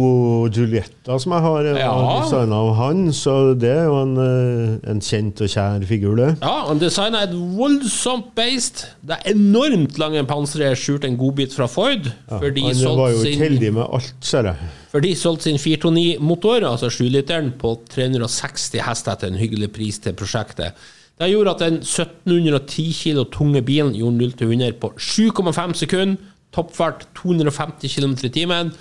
[0.49, 1.93] Giulietta som jeg har eh, Ja.
[2.23, 6.31] designa av han, så det er jo en, eh, en kjent og kjær figur, det.
[6.41, 8.87] Ja, han designa et voldsomt beist.
[9.05, 12.09] Det er enormt lange panseret skjult en godbit fra Ford.
[12.09, 12.41] Ja.
[12.41, 14.69] Han var jo sin- ikke heldig med alt, ser jeg.
[14.91, 20.15] For de solgte sin 429-motor, altså 7-literen, på 360 hester til en hyggelig pris til
[20.17, 20.77] prosjektet.
[21.17, 26.33] Det gjorde at den 1710 kilo tunge bilen gjorde 0 til 100 på 7,5 sekunder.
[26.55, 28.71] Toppfart 250 km i timen.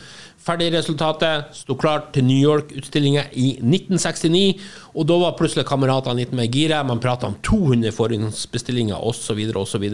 [0.46, 4.60] Ferdigresultatet sto klart til New York-utstillinga i 1969,
[4.94, 6.84] og da var plutselig kameratene litt mer gira.
[6.86, 9.40] Man prata om 200 forhåndsbestillinger osv.
[9.56, 9.86] osv.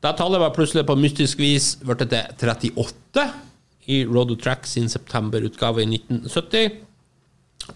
[0.00, 3.24] Da tallet var plutselig på mystisk vis blitt til 38
[3.86, 6.80] i Road of Track sin septemberutgave i 1970.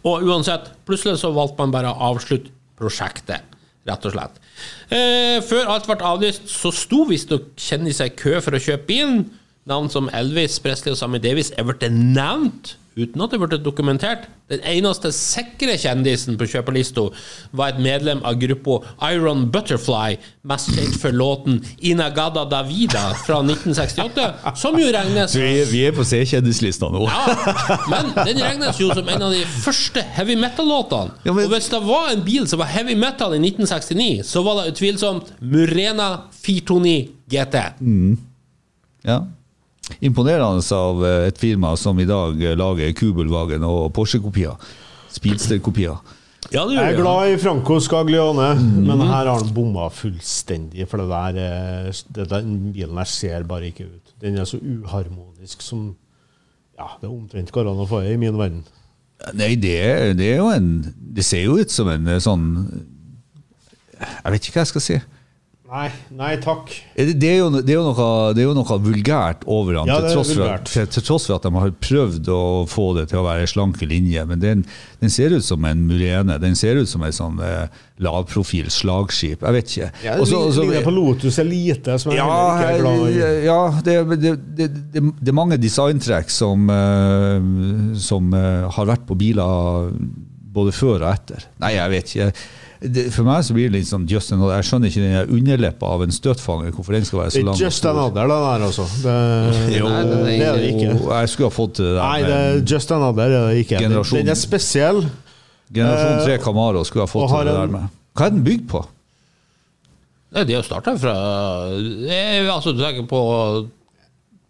[0.02, 3.44] Og uansett, plutselig så valgte man bare å avslutte prosjektet,
[3.86, 4.38] rett og slett.
[4.90, 9.26] Eh, før alt ble avlyst, så sto visstnok kjendiser i kø for å kjøpe bilen.
[9.68, 14.28] Navn som Elvis, Presley og Sammy Davis er blitt nevnt, uten at det ble dokumentert.
[14.52, 17.06] Den eneste sikre kjendisen på kjøperlista
[17.56, 18.80] var et medlem av gruppa
[19.10, 24.26] Iron Butterfly, mest kjent for låten Inagada Davida fra 1968,
[24.60, 27.06] som jo regnes Vi, er- vi er på C-kjendislista nå.
[27.08, 31.10] ja, men den regnes jo som en av de første heavy metal-låtene.
[31.24, 34.42] Ja, men- Og hvis det var en bil som var heavy metal i 1969, så
[34.44, 36.12] var det utvilsomt Murena
[36.44, 37.56] 429 GT.
[39.04, 39.18] Ja.
[40.00, 44.54] Imponerende av eh, et firma som i dag eh, lager Kubelwagen og Porsche-kopier.
[45.14, 45.98] Speedster-kopier.
[46.52, 48.86] Ja, Jeg er glad i Franco Scaglione, Mhm.
[48.86, 50.86] men her har han bomma fullstendig.
[50.88, 51.38] For det der,
[51.88, 54.12] eh, det, den bilen her ser bare ikke ut.
[54.20, 55.94] Den er så uharmonisk som
[56.78, 58.64] Ja, det er omtrent går an å få i min verden.
[59.32, 62.82] Nei, det er, det er jo en Det ser jo ut som en sånn
[64.00, 64.96] Jeg vet ikke hva jeg skal si.
[65.64, 66.68] Nei, nei takk.
[66.92, 69.96] Det, Det er jo, det er noe, det er jo noe vulgært over ham, Ja,
[70.04, 73.06] det til, tross at, til, til tross for at de har prøvd å få det
[73.08, 74.26] til å være slanke linje.
[74.28, 74.64] Men den,
[75.00, 76.36] den ser ut som en Murene.
[76.42, 79.40] Den ser ut som et sånn eh, lavprofil slagskip.
[79.40, 79.88] Jeg vet ikke.
[80.04, 83.22] Ja, også, ligner på Lotus Elite, som jeg ja, ikke er glad i.
[83.46, 83.58] ja
[83.88, 87.48] det, det, det, det, det er mange designtrekk som, eh,
[88.04, 89.96] som eh, har vært på biler
[90.54, 91.48] både før og etter.
[91.64, 92.30] Nei, jeg vet ikke.
[92.84, 94.58] Det, for meg så blir det litt sånn just another.
[94.58, 97.56] Jeg skjønner ikke den der underleppa av en støtfanger, hvorfor den skal være så lang.
[97.56, 98.84] just another, det der, altså.
[99.00, 99.14] Det,
[99.78, 100.96] Jo, Nei, det er det er det ikke.
[101.08, 102.00] Jeg skulle ha fått det der.
[102.02, 103.80] Nei, det er just another er det ikke.
[103.80, 105.00] Den, er spesiell.
[105.74, 107.94] Generasjon 3 eh, Camaro skulle ha fått til det der en- med.
[108.14, 108.84] Hva er den bygd på?
[110.34, 111.14] Nei, De har starta fra
[111.78, 113.20] det er, Altså, du tenker på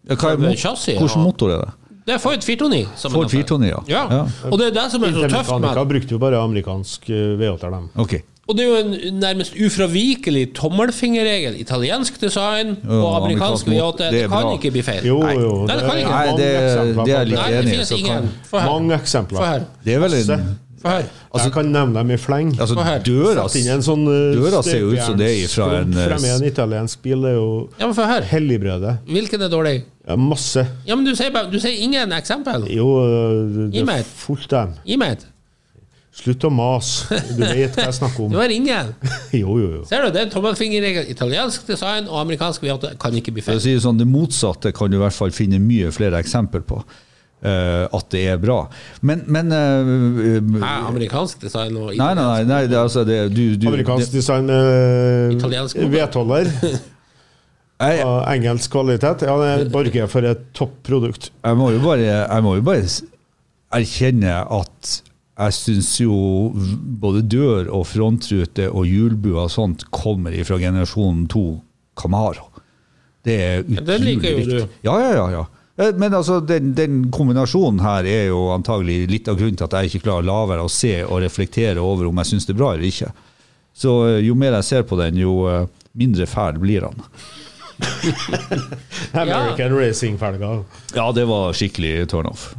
[0.05, 1.73] Ja, er Hvilken motor er det?
[2.05, 2.87] Det er Ford 429.
[2.95, 3.47] som Ford er det.
[3.49, 3.79] 429, ja.
[3.89, 4.03] ja.
[4.15, 4.49] Ja.
[4.51, 7.69] Og det er det som er så tøft med brukte jo bare amerikansk eh, V8-er,
[7.73, 7.89] dem.
[7.95, 8.13] Ok.
[8.47, 11.55] Og det er jo en nærmest ufravikelig tommelfingerregel.
[11.63, 13.81] Italiensk design og amerikansk amerikansk V8.
[13.81, 15.01] mot- Det, det kan ikke bli feil.
[15.07, 15.33] Jo, Nei.
[15.33, 15.65] jo.
[15.65, 16.09] Nei, det kan ikke.
[16.11, 18.11] Nei, det- det er jeg litt enig,
[18.51, 18.65] høre.
[18.69, 19.65] Mange eksempler.
[19.83, 21.05] Det er vel en Få høre.
[21.41, 22.51] jeg kan nevne dem i fleng.
[22.61, 22.75] Altså,
[23.07, 26.45] døra, sånn uh, døra ser jo ut som det er fra en eh, Fremme en
[26.45, 27.47] italiensk bil, det er jo
[27.79, 28.25] Ja, men høre.
[28.29, 28.97] helligbrødet.
[29.09, 29.75] Hvilken er dårlig?
[30.05, 30.67] Ja, masse.
[30.85, 32.67] Ja, men du sier, bare, du sier ingen eksempel.
[32.69, 34.75] Jo, uh, det er fullt dem.
[34.85, 35.25] Gi meg.
[36.15, 37.17] Slutt å mase.
[37.35, 38.31] Du vet hva jeg snakker om.
[38.35, 38.93] Du har ingen.
[39.41, 39.81] Jo, jo, jo.
[39.89, 41.09] Ser du, det er tommelfingerregel.
[41.11, 42.69] Italiensk design og amerikansk
[43.01, 43.57] kan ikke bli feil.
[43.59, 46.83] si det sånn, det motsatte kan du i hvert fall finne mye flere eksempel på.
[47.45, 48.57] Eh, at det er bra.
[49.05, 49.93] Men, men eh,
[50.63, 52.01] Hæ, amerikansk design og italiensk?
[52.01, 55.95] nei, nei, nei det, altså, det, du, du, Amerikansk det, design med Italiensk motor.
[55.95, 56.51] V12-er
[57.75, 59.25] jeg, og engelsk kvalitet.
[59.27, 61.31] Ja, det borger for et topprodukt.
[61.43, 62.87] jeg, må jo bare, jeg må jo bare
[63.75, 64.95] erkjenne at
[65.35, 66.17] jeg syns jo
[67.01, 71.43] både dør og frontrute og hjulbue og sånt kommer fra generasjonen 2
[71.99, 72.47] Camaro.
[73.25, 74.61] Det er utrolig den liker jo viktig.
[74.61, 74.79] du.
[74.87, 75.25] Ja, ja, ja.
[75.33, 75.43] ja.
[75.77, 79.77] Eh, Men altså, den, den kombinasjonen her er jo antagelig litt av grunnen til at
[79.79, 82.55] jeg ikke klarer å la være å se og reflektere over om jeg syns det
[82.55, 83.11] er bra eller ikke.
[83.75, 85.65] Så eh, jo mer jeg ser på den, jo eh,
[85.99, 87.03] mindre fæl blir han.
[89.11, 90.63] American Racing-felger.
[90.95, 92.53] Ja, det var skikkelig turnoff.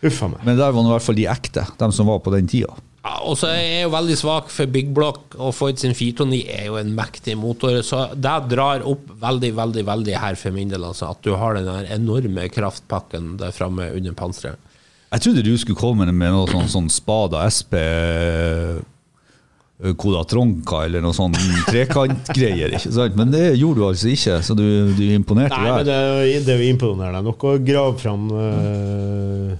[0.00, 0.40] Uffa meg.
[0.48, 2.72] Men der var nå i hvert fall de ekte, de som var på den tida.
[3.00, 6.42] Ja, og så er jeg jo veldig svak for Big Block, og Ford sin 429
[6.52, 10.68] er jo en mektig motor, så det drar opp veldig, veldig veldig her for min
[10.68, 14.60] del, altså, at du har den der enorme kraftpakken der framme under panseret.
[15.10, 18.76] Jeg trodde du skulle komme med noe sånn, sånn Spada SP eh,
[19.98, 21.34] Koda Tronka eller noe sånn
[21.66, 23.16] trekantgreier, ikke sant?
[23.18, 25.98] Men det gjorde du altså ikke, så du, du imponerte Nei, men det,
[26.44, 29.58] det er jo imponerende nok å grave fram eh,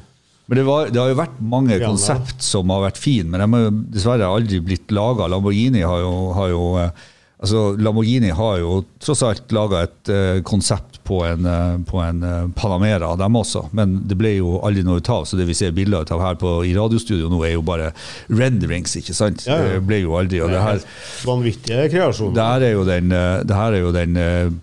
[0.51, 3.38] Men det, var, det har jo vært mange Ja, konsept som har vært fine, men
[3.38, 5.28] de har jo dessverre aldri blitt laga.
[5.30, 7.09] Lamborghini har jo, har jo eh,
[7.40, 12.22] Altså, Lamborghini har jo tross alt laga et uh, konsept på en, eh, på en
[12.22, 15.26] eh, Panamera, dem også, men det ble jo aldri noe ut av.
[15.26, 17.90] Så det vi ser bilder av her på, i radiostudio nå, er jo bare
[18.28, 19.44] renderings, ikke sant?
[19.48, 19.72] Ja, ja.
[19.74, 20.42] Det ble jo aldri.
[20.44, 20.84] Og det her,
[21.26, 22.36] vanvittige kreasjoner.
[22.38, 24.20] det her er jo den, eh, er jo den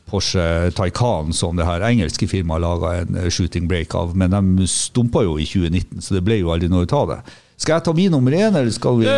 [0.08, 5.24] Porsche Taycan som det her engelske firmaet laga en shooting break av, men de stumpa
[5.28, 7.20] jo i 2019, så det ble jo aldri noe ut av det.
[7.58, 9.14] Skal jeg ta min nummer én, eller skal vi uh,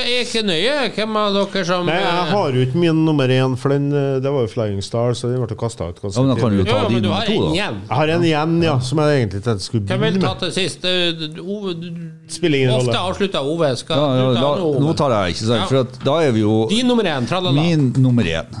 [0.00, 0.76] er ikke nøye.
[0.96, 4.14] Hvem av dere som Nei, jeg har jo ikke min nummer én, for den, eh,
[4.24, 6.00] det var jo Flying Star, så den ble kasta ut.
[6.00, 7.50] Ja, men da kan du ta ja, din nummer har to, da.
[7.52, 7.76] igjen.
[7.84, 10.54] Jeg har en igjen, ja, som jeg egentlig tenkte skulle Hvem vil begynne ta til
[10.56, 10.88] sist?
[10.88, 11.76] Øh, Ove,
[12.32, 13.70] Spiller ingen Ofte avslutta Ove.
[13.82, 14.82] Skal Ja, ja, du ta da, Ove?
[14.86, 15.60] nå tar jeg, ikke sant?
[15.60, 15.68] Ja.
[15.68, 17.52] For at da er vi jo Din nummer én, tralala.
[17.60, 18.60] Min nummer én.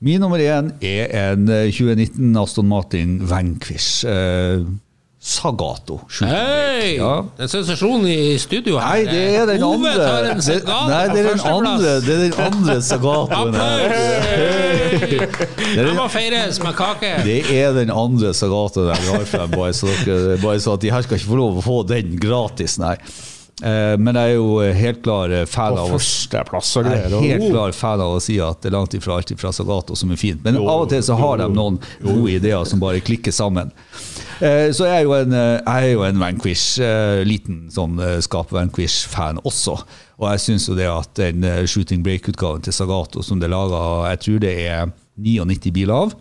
[0.00, 4.06] Min nummer én er en eh, 2019 Aston Martin Vanquish.
[4.08, 4.64] Eh,
[5.28, 5.98] Sagato.
[6.24, 6.94] Hei!
[6.96, 7.18] Ja.
[7.36, 9.02] En sensasjon i studio her.
[9.04, 10.06] Nei, det er den Ove andre.
[10.08, 13.82] tar en Det, nei, det er den andre, det er den andre Sagatoen her.
[15.76, 17.10] Den må feires med kake.
[17.28, 20.92] Det er den andre Sagatoen jeg har frem, bare så, dere, bare så at de
[20.96, 22.96] her skal ikke få lov å få den gratis, nei.
[23.62, 25.98] Eh, Men jeg er jo helt klar fan av å
[26.92, 29.50] Jeg er helt klar fan av å si at det er langt ifra alt fra
[29.52, 30.44] Sagato som er fint.
[30.44, 33.72] Men av og til så har de noen gode ideer som bare klikker sammen.
[34.40, 37.98] Eh, Så jeg er jo en, eh, jeg er jo en Vanquish, eh, liten sånn
[37.98, 39.74] eh, skap-Vanquish-fan også.
[40.20, 43.54] Og jeg syns jo det at den eh, Shooting Break-utgaven til Sagato som det er
[43.56, 46.14] laga, jeg tror det er 99 biler av.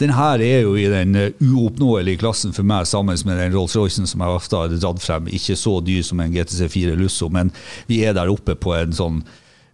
[0.00, 4.08] Den her er jo i den eh, uoppnåelige klassen for meg, sammen med den Rolls-Roycen
[4.08, 5.28] som jeg ofte har dratt frem.
[5.28, 7.52] Ikke så dyr som en GTC4 Lusso, men
[7.90, 9.20] vi er der oppe på en sånn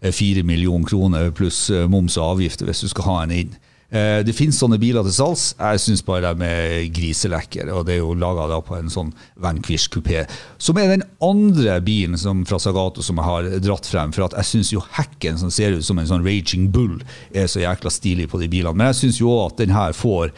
[0.01, 3.57] eh, 4 millioner kroner pluss eh, moms og avgifter hvis du skal ha en inn.
[3.91, 5.55] Eh, Det finnes sånne biler til salgs.
[5.59, 7.69] Jeg syns bare de er griselekre.
[7.73, 10.25] Og det er jo laga på en sånn Vanquish kupé.
[10.59, 14.13] Som er den andre bilen som, fra Sagato som jeg har dratt frem.
[14.13, 16.99] For jeg syns jo hekken som ser ut som en sånn Raging Bull,
[17.33, 18.75] er så jækla stilig på de bilene.
[18.77, 20.35] Men jeg syns jo òg at den her får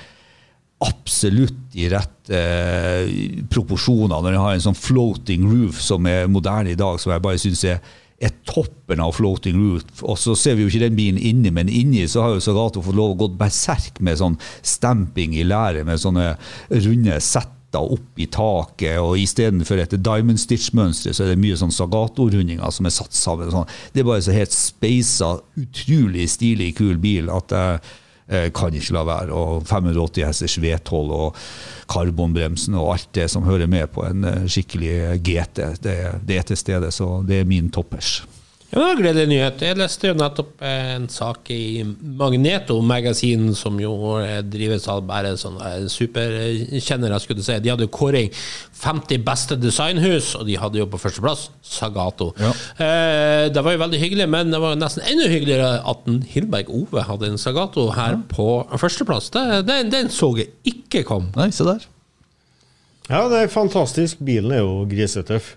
[0.78, 6.70] absolutt de rette eh, proporsjoner når den har en sånn floating roof som er moderne
[6.70, 7.80] i dag, som jeg bare syns er,
[8.18, 9.92] er toppen av floating route.
[10.02, 12.82] Og så ser vi jo ikke den bilen inni, men inni så har jo Sagato
[12.82, 16.32] fått lov å gå berserk med sånn stamping i lære, med sånne
[16.72, 21.74] runde setter opp i taket, og istedenfor et diamond stitch-mønster, så er det mye sånn
[21.74, 23.52] Sagato-rundinger som er satt sammen.
[23.54, 23.70] Sånn.
[23.94, 27.96] Det er bare så helt speisa, utrolig stilig, kul bil at jeg eh,
[28.28, 29.32] kan ikke la være.
[29.32, 31.36] Og 580 hesters V12 og
[31.88, 35.96] karbonbremsen og alt det som hører med på en eh, skikkelig GT, det,
[36.28, 36.92] det er til stede.
[36.94, 38.20] Så det er min toppers.
[38.68, 39.62] Ja, det var en gledelig nyhet.
[39.64, 41.80] Jeg leste jo nettopp eh, en sak i
[42.20, 47.56] Magneto Magasin, som jo eh, drives av bare sånne eh, superkjennere, skulle du si.
[47.64, 48.28] De hadde kåring
[48.76, 52.34] 50 beste designhus, og de hadde jo på førsteplass Sagato.
[52.36, 52.50] Ja.
[52.76, 56.20] Eh, det var jo veldig hyggelig, men det var jo nesten enda hyggeligere at en
[56.28, 59.30] Hilberg Ove hadde en Sagato her på førsteplass.
[59.64, 61.32] Den, den så jeg ikke kom.
[61.40, 61.88] Nei, se der.
[63.08, 64.20] Ja, det er fantastisk.
[64.20, 65.54] Bilen er jo grisetøff.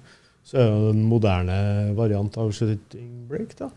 [0.48, 1.58] Så er det en moderne
[1.96, 3.70] variant av shooting break, da.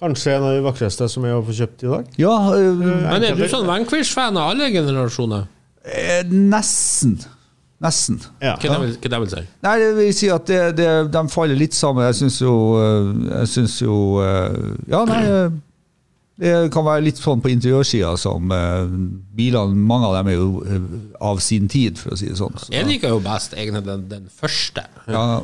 [0.00, 2.06] Kanskje en av de vakreste som er å få kjøpt i dag.
[2.22, 5.44] Ja, øh, Men er du sånn Vanquish-fan av alle generasjoner?
[5.84, 7.18] eh, nesten.
[7.80, 8.18] Nesten.
[8.44, 8.56] Ja.
[8.60, 9.42] Hva det vil, hva det vil si?
[9.64, 12.04] Nei, det vil si at det, det, de faller litt sammen.
[12.10, 13.06] Jeg syns jo eh,
[13.40, 14.58] Jeg syns jo eh,
[14.92, 15.46] Ja, nei eh,
[16.40, 18.88] Det kan være litt sånn på interiørsida som eh,
[19.36, 20.86] bilene Mange av dem er jo eh,
[21.20, 22.56] av sin tid, for å si det sånn.
[22.56, 24.86] Så, Jeg liker jo best egentlig den, den første.
[25.06, 25.42] ja,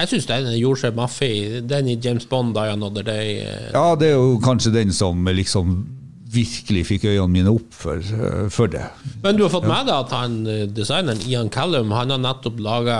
[0.00, 1.32] Jeg syns den gjorde seg maffig.
[1.68, 3.40] Den i James Bond, Die Another Day.
[3.44, 5.82] eh, ja, det er jo kanskje den som liksom
[6.30, 8.86] virkelig fikk øynene mine opp for, eh, for det.
[9.22, 12.60] Men du har fått med deg at han eh, designeren Ian Callum Han har nettopp
[12.62, 12.98] laga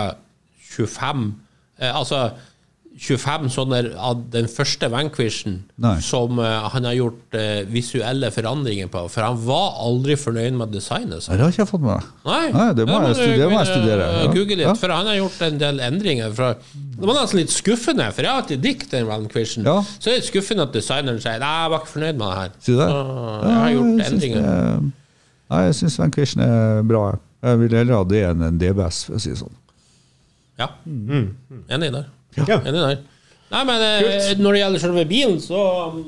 [0.74, 1.28] 25
[1.78, 2.24] eh, Altså
[3.00, 5.94] 25 sånne av den første Vanquishen Nei.
[6.04, 9.06] som uh, han har gjort uh, visuelle forandringer på.
[9.08, 11.24] For han var aldri fornøyd med designet.
[11.24, 11.38] Nei.
[11.38, 12.10] Det har ikke jeg fått med meg.
[12.28, 14.26] Nei, Nei, det må jeg studere- det må jeg studere, ja.
[14.34, 14.74] Google litt, Ja.
[14.82, 16.34] for han har gjort en del endringer.
[16.36, 19.64] Fra, det var nesten litt skuffende, for jeg har alltid likt den Vanquishen.
[19.64, 19.78] Ja.
[19.96, 22.54] Så er det skuffende at designeren sier Nei, jeg var ikke fornøyd med det her.
[22.60, 24.42] Så jeg har gjort jeg endringer.
[24.44, 24.92] det-
[25.50, 27.02] Nei, jeg syns Vanquishen er bra.
[27.14, 27.20] jeg.
[27.48, 29.56] Jeg vil heller ha det enn en DBS, for å si det sånn.
[30.60, 30.68] Ja.
[30.84, 32.04] Enig der.
[32.38, 32.60] Ja.
[33.50, 34.42] Nei, men Kult.
[34.44, 36.02] når det gjelder selve bilen, så um,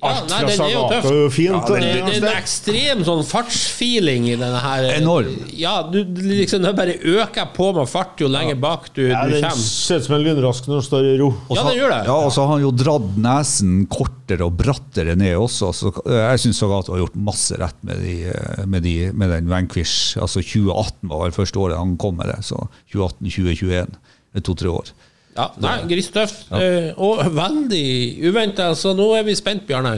[0.00, 1.02] ja, Alt nei, fra den er jo tøff.
[1.04, 1.66] Sagato er jo fint.
[1.68, 4.86] Det, eh, det er en ekstrem sånn fartsfeeling i denne her.
[4.94, 5.34] Enorm.
[5.60, 9.34] Ja, du liksom det bare øker på med fart jo lenger bak du, ja, du
[9.34, 9.66] den kommer.
[9.66, 11.28] ser ut som en lynrask når den står i ro.
[11.52, 12.00] Ja, den gjør det.
[12.08, 15.72] Ja, og så har han jo dratt nesen kortere og brattere ned også.
[15.76, 18.16] Så jeg syns Sagato har gjort masse rett med, de,
[18.64, 20.16] med, de, med den Vanquish.
[20.16, 22.40] Altså 2018 var vel første året han kom med det.
[22.48, 22.56] Så
[22.94, 24.00] 2018-2021.
[24.38, 24.92] To-tre år.
[25.36, 26.48] Ja, nei, Grisetøft.
[26.50, 27.84] Uh, og veldig
[28.26, 28.66] uventa.
[28.78, 29.92] Så nå er vi spent, Bjarne.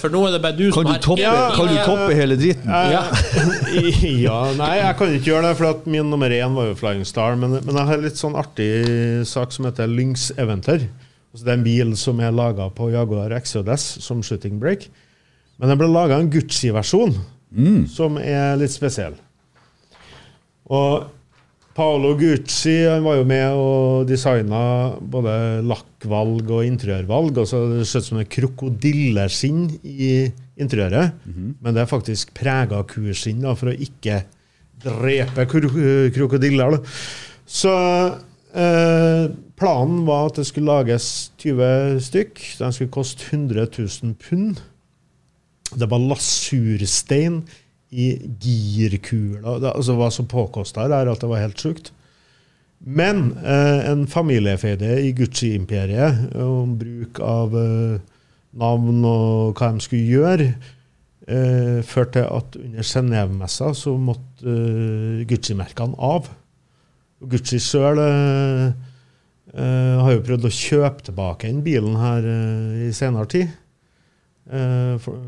[0.00, 2.38] For nå er det bare du Kan som har toppe, Ja, kan du toppe hele
[2.40, 2.70] dritten?
[2.70, 3.02] Ja.
[4.26, 7.04] ja, nei, jeg kan ikke gjøre det, for at min nummer én var jo Flying
[7.08, 7.36] Star.
[7.40, 8.70] Men, men jeg har en litt sånn artig
[9.28, 10.88] sak som heter Lynx Eventer.
[11.30, 14.88] Altså, det er en bil som er laga på Jaguar Exodus som shooting break.
[15.60, 17.14] Men det ble laga en Gucci-versjon
[17.90, 19.16] som er litt spesiell.
[20.70, 21.04] Og
[21.74, 24.62] Paolo Gucci han var jo med og designa
[25.00, 27.38] både lakkvalg og interiørvalg.
[27.38, 31.14] og så Det ser ut som et krokodilleskinn i interiøret,
[31.62, 34.24] men det er faktisk prega kuskinn da, for å ikke
[34.82, 36.74] drepe krokodiller.
[36.74, 36.82] Da.
[37.46, 37.72] Så
[38.54, 42.42] eh, planen var at det skulle lages 20 stykk.
[42.58, 44.60] De skulle koste 100 000 pund.
[45.70, 47.44] Det var lasurstein
[47.90, 48.10] i
[48.40, 49.58] girkula.
[49.72, 51.92] Altså, Hva som påkosta er at det var helt sjukt.
[52.80, 57.98] Men eh, en familiefeide i Gucci-imperiet om bruk av eh,
[58.56, 60.46] navn og hva de skulle gjøre,
[61.28, 66.30] eh, førte til at under Genéve-messa så måtte eh, Gucci-merkene av.
[67.20, 68.70] Og Gucci sjøl eh,
[69.52, 72.30] eh, har jo prøvd å kjøpe tilbake den bilen her
[72.88, 73.52] i senere tid.
[74.50, 75.18] Eh, for,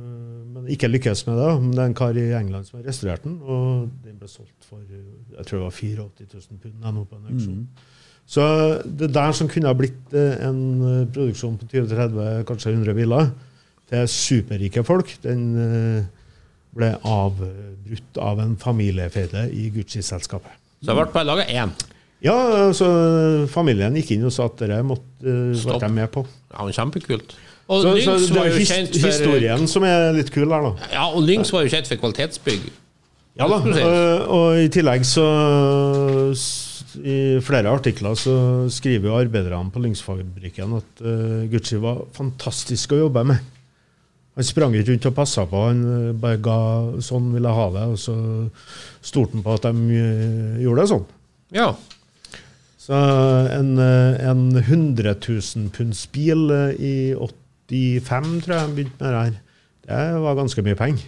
[0.53, 1.51] men ikke lykkes med det.
[1.63, 4.67] Men det er en kar i England som har restaurert den, og den ble solgt
[4.67, 7.63] for jeg tror det var 84 000 pund på en auksjon.
[8.33, 8.43] Så
[8.87, 13.33] det der som kunne ha blitt eh, en eh, produksjon på 20-30, kanskje 100 biler,
[13.93, 15.41] til superrike folk, den
[16.73, 20.55] ble avbrutt av en familiefeide i Gucci-selskapet.
[20.81, 21.75] Så det ble bare laga én.
[22.23, 22.87] Ja, så
[23.51, 26.23] familien gikk inn og sa at dere måtte uh, ble være med på.
[26.55, 27.35] Ja, kjempekult.
[27.73, 30.45] Og Så, så det var er jo his kjent for historien som er litt kul
[30.51, 30.91] der, da.
[30.93, 32.67] Ja, og Lynx var jo kjent for kvalitetsbygg.
[33.41, 33.81] Ja da, si.
[33.81, 35.25] og, og i tillegg så
[37.01, 38.35] I flere artikler så
[38.73, 43.49] skriver jo arbeiderne på Lyngsfabrikken at eh, Gucci var fantastisk å jobbe med.
[44.37, 46.59] Han sprang ikke rundt og passa på, han eh, bare ga
[47.05, 48.19] sånn ville jeg ha det, og så
[49.01, 51.09] stolte han på at de eh, gjorde det sånn.
[51.57, 51.71] Ja.
[52.83, 52.99] Så
[53.57, 57.33] en, en 100 000 punds bil i i
[57.73, 59.35] 85, tror jeg begynte med det her.
[59.89, 61.07] Det var ganske mye penger.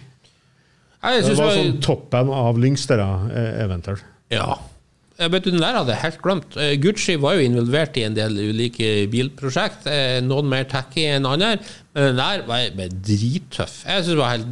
[1.05, 4.03] Det var sånn toppen av Lynx, det eh, eventuelt.
[4.33, 4.55] Ja.
[5.15, 6.55] Jeg vet du, Den der hadde jeg helt glemt.
[6.59, 9.81] Eh, Gucci var jo involvert i en del ulike bilprosjekt.
[9.87, 11.51] eh, Noen mer tacky enn andre.
[11.93, 12.59] Men den der var
[12.89, 13.75] drittøff.
[13.85, 14.49] Jeg syns det var helt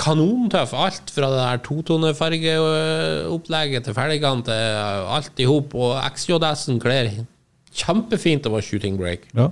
[0.00, 0.72] kanontøff.
[0.74, 4.60] Alt fra det der totonefargeopplegget til felgene til
[5.18, 5.68] alt i hop.
[5.78, 7.04] Og XJS-en kler
[7.76, 9.20] kjempefint over være shooting break.
[9.36, 9.46] Ja.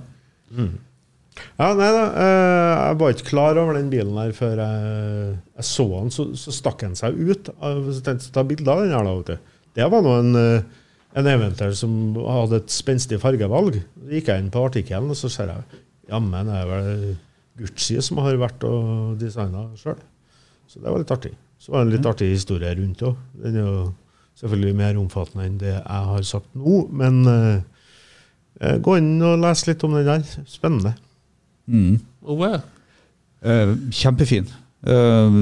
[1.59, 2.03] Ja, nei da.
[2.15, 6.11] eh, Jeg var ikke klar over den bilen her før jeg, jeg så den.
[6.15, 7.49] Så, så stakk den seg ut.
[7.51, 9.03] Jeg tenkte å ta bilde av den her.
[9.07, 9.53] da, vet du.
[9.75, 10.61] Det var nå en, eh,
[11.19, 13.81] en eventyr som hadde et spenstig fargevalg.
[13.81, 15.81] Så gikk jeg inn på artikkelen, og så ser jeg
[16.11, 17.05] jammen det er vel
[17.59, 19.99] Gucci som har vært og designa sjøl.
[20.67, 21.31] Så det var litt artig.
[21.59, 23.15] Så var det en litt artig historie rundt òg.
[23.43, 23.77] Den er jo
[24.41, 27.61] selvfølgelig mer omfattende enn det jeg har sagt nå, men eh,
[28.59, 30.25] eh, gå inn og les litt om den der.
[30.51, 30.95] Spennende.
[31.67, 31.97] Mm.
[32.25, 32.51] Ove?
[33.45, 34.47] Eh, kjempefin,
[34.89, 35.35] uh,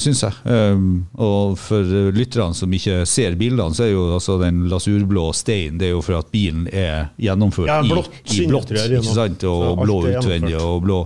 [0.00, 0.36] syns jeg.
[0.48, 0.84] Eh,
[1.20, 5.80] og for eh, lytterne som ikke ser bildene, så er jo altså den lasurblå steinen
[5.80, 8.72] det er jo for at bilen er gjennomført Ja, blått i, i blått.
[8.72, 9.44] Ikke sant?
[9.48, 11.02] Og blå utvendig og blå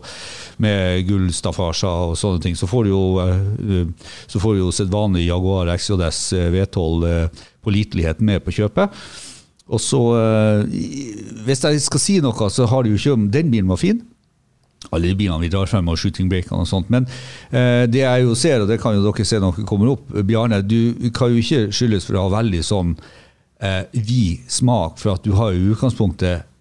[0.62, 2.56] med gullstaffasjer og sånne ting.
[2.58, 7.46] Så får du jo, eh, så får du jo sedvanlig Jaguar XJS eh, V12 eh,
[7.66, 8.94] pålitelighet med på kjøpet.
[9.66, 10.76] Og så, eh,
[11.46, 14.04] Hvis jeg skal si noe, så har det jo ikke Den bilen var fin
[14.94, 16.90] alle de bilene vi drar frem og shooting breakene og sånt.
[16.92, 17.08] Men
[17.50, 20.12] eh, det jeg jo ser, og det kan jo dere se når dere kommer opp,
[20.28, 22.94] Bjarne, du kan jo ikke skyldes for å ha veldig sånn
[23.60, 26.52] eh, vid smak, for at du har jo i utgangspunktet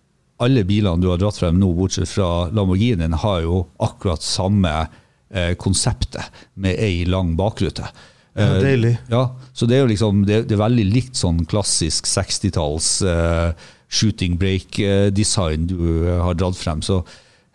[0.45, 5.53] alle bilene du har dratt frem nå, bortsett fra Lamborghinien, har jo akkurat samme eh,
[5.59, 7.87] konseptet med ei lang bakrute.
[7.87, 8.97] Ja, Eh, deilig.
[9.07, 13.67] Ja, så det er jo liksom, det, det er veldig likt sånn klassisk 60-talls eh,
[13.87, 16.83] shooting break-design du eh, har dratt frem.
[16.83, 16.99] Så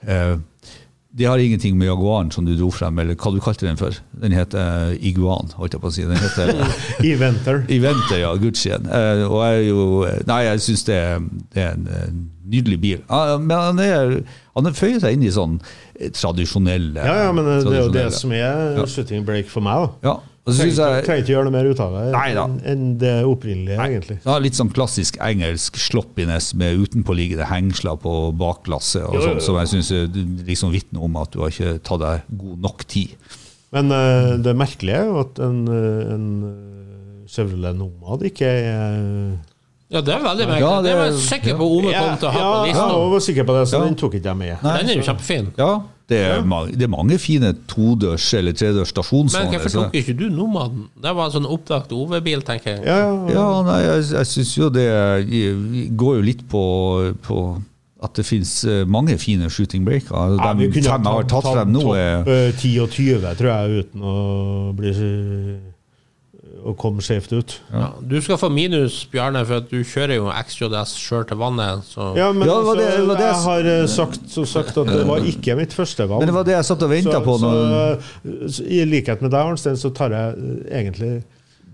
[0.06, 0.38] eh,
[1.12, 3.96] det har ingenting med Jaguaren som du dro frem, eller hva du kalte den for.
[4.22, 6.04] Den heter uh, Iguan, holdt jeg på å si.
[6.06, 6.52] Den heter
[7.12, 7.64] Eventer.
[7.68, 8.30] Eventer, ja.
[8.38, 8.86] Guccien.
[8.86, 9.86] Eh, og jeg jo
[10.30, 11.00] Nei, jeg syns det,
[11.54, 12.06] det er en eh,
[12.54, 13.02] nydelig bil.
[13.10, 14.14] Uh, men han er
[14.54, 15.58] han føyer seg inn i sånn
[15.96, 18.86] eh, tradisjonelle Ja, ja, men det er jo det som er Ja.
[18.86, 19.88] shooting break for meg.
[20.02, 20.10] da.
[20.10, 20.16] Ja.
[20.48, 22.04] Og så Trenger ikke, jeg trenger ikke gjøre noe mer ut av det
[22.40, 24.16] enn en det opprinnelige, egentlig.
[24.24, 29.34] Ja, litt sånn klassisk engelsk sloppiness med utenpåliggende hengsler på bakglasset, og jo.
[29.44, 29.92] som jeg syns
[30.48, 33.12] liksom vitner om at du har ikke tatt deg god nok tid.
[33.76, 39.36] Men uh, det merkelige er jo at en, eh, en eh, Chevrolet Nomad ikke er
[39.90, 40.64] Ja, det er veldig merkelig.
[40.64, 43.12] Ja, det, det- var jeg sikker på Ove kom til å ha ja, på jeg
[43.12, 43.84] var sikker på det, så Ja.
[43.86, 44.56] den tok ikke jeg med.
[44.64, 44.74] Nei.
[44.80, 45.52] Den er jo kjempefin.
[45.58, 45.70] Ja,
[46.10, 49.52] det er, mange, det er mange fine todørs eller tredørs Men stasjonsvogner.
[49.54, 50.88] hvorfor så- tok ikke du Nomaden?
[51.00, 52.84] Det var en sånn opplagt OV-bil, tenker jeg.
[52.84, 53.34] Ja, ja, ja.
[53.38, 56.62] Ja, nei, jeg, jeg syns jo det jeg går jo litt på,
[57.22, 57.38] på
[58.02, 60.36] at det finnes eh, mange fine shooting breaker.
[60.40, 62.90] Ja, vi De kunne fem jeg har tatt frem nå, topp er Topp 10 og
[62.96, 64.16] 20, tror jeg, uten å
[64.76, 64.92] bli
[66.66, 67.54] å kom skjevt ut.
[67.72, 71.84] Ja, du skal få minus, Bjarne, for at du kjører jo XJS sjøl til vannet.
[71.88, 74.44] Så Ja, men Ja, var altså, det- det var det jeg har eh, sagt, så
[74.46, 76.20] sagt at det var ikke mitt første valg.
[76.20, 77.38] Men det var det jeg satt og venta på.
[77.40, 81.22] Når, så, så, I likhet med deg, Arnstein, så tar jeg eh, egentlig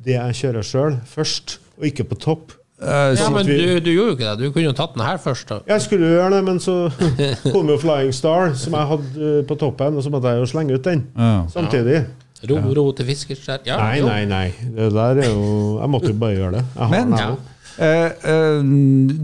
[0.06, 2.52] det jeg kjører sjøl, først, og ikke på topp.
[2.80, 4.38] eh, ja, men vi- du, du gjorde jo ikke det.
[4.44, 5.48] Du kunne jo tatt den her først.
[5.48, 6.92] da Jeg skulle jo gjøre det, men så
[7.52, 10.74] kom jo Flying Star, som jeg hadde på toppen, og så måtte jeg jo slenge
[10.74, 11.46] ut den Ja.
[11.48, 12.04] samtidig.
[12.44, 13.62] Ro, ro til fiskeskjær.
[13.66, 14.06] Ja, Nei, jo.
[14.06, 14.46] nei, nei.
[14.76, 16.64] Det der er jo Jeg måtte jo bare gjøre det.
[16.74, 17.36] Jeg har Men den Ja.
[17.78, 18.62] eh, eh,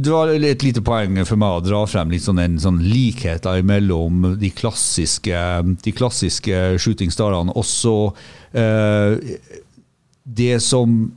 [0.02, 3.44] det var et lite poeng for meg å dra frem litt sånn en sånn likhet
[3.64, 5.42] mellom de klassiske,
[5.82, 8.14] de klassiske shootingstarene og så
[8.54, 9.16] eh,
[10.26, 11.12] det som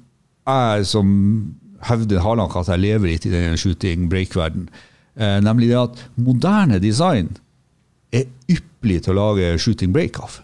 [0.47, 4.67] jeg som hevder hardnakka at jeg lever litt i den shooting break-verden,
[5.17, 7.29] eh, nemlig det at moderne design
[8.13, 10.39] er ypperlig til å lage shooting break av.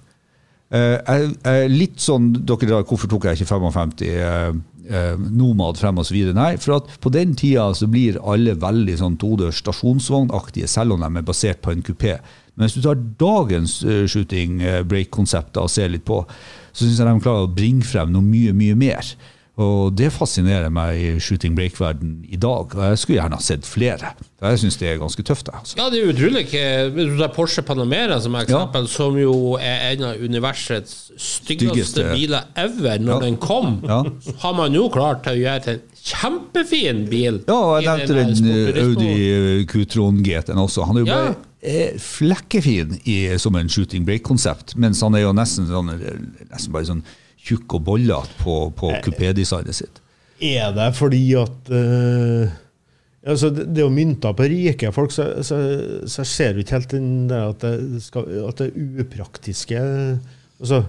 [0.72, 4.54] Eh, jeg, litt sånn Dere hvorfor tok jeg ikke 55 eh,
[4.88, 6.36] eh, Nomad frem og så videre?
[6.38, 11.04] Nei, for at på den tida så blir alle veldig sånn todørs stasjonsvognaktige, selv om
[11.04, 12.16] de er basert på en kupé.
[12.56, 13.78] Men hvis du tar dagens
[14.12, 16.20] shooting break-konsepter og ser litt på,
[16.72, 19.14] så syns jeg de klarer å bringe frem noe mye, mye mer.
[19.60, 22.72] Og det fascinerer meg i shooting break-verden i dag.
[22.72, 24.14] Og jeg skulle gjerne ha sett flere.
[24.41, 25.49] Jeg syns det er ganske tøft.
[25.54, 25.76] Altså.
[25.78, 26.45] Ja, det er utrolig.
[26.49, 32.08] Det er Porsche Panamera som eksempel, som jo er en av universets styggeste, Styggeste.
[32.16, 33.20] biler ever når Ja.
[33.28, 34.04] den kom, Ja.
[34.39, 37.43] har man jo klart til å gjøre til en kjempefin bil.
[37.47, 38.84] Ja, og jeg nevnte den eh.
[38.86, 40.86] Audi Q-tron GT-en også.
[40.88, 41.14] Han er jo Ja.
[41.26, 46.45] bare er flekkefin i, som en shooting break-konsept, mens han er jo nesten, sånn, eh,
[46.52, 47.04] nesten bare sånn
[47.42, 50.02] tjukk og bollete på, på kupédesignet sitt.
[50.42, 52.54] Er det fordi at uh,
[53.22, 55.60] altså det, det er jo mynter på rike folk, så, så,
[56.10, 56.96] så jeg ser jo ikke helt
[57.38, 59.84] at det, skal, at det er upraktiske
[60.60, 60.84] altså,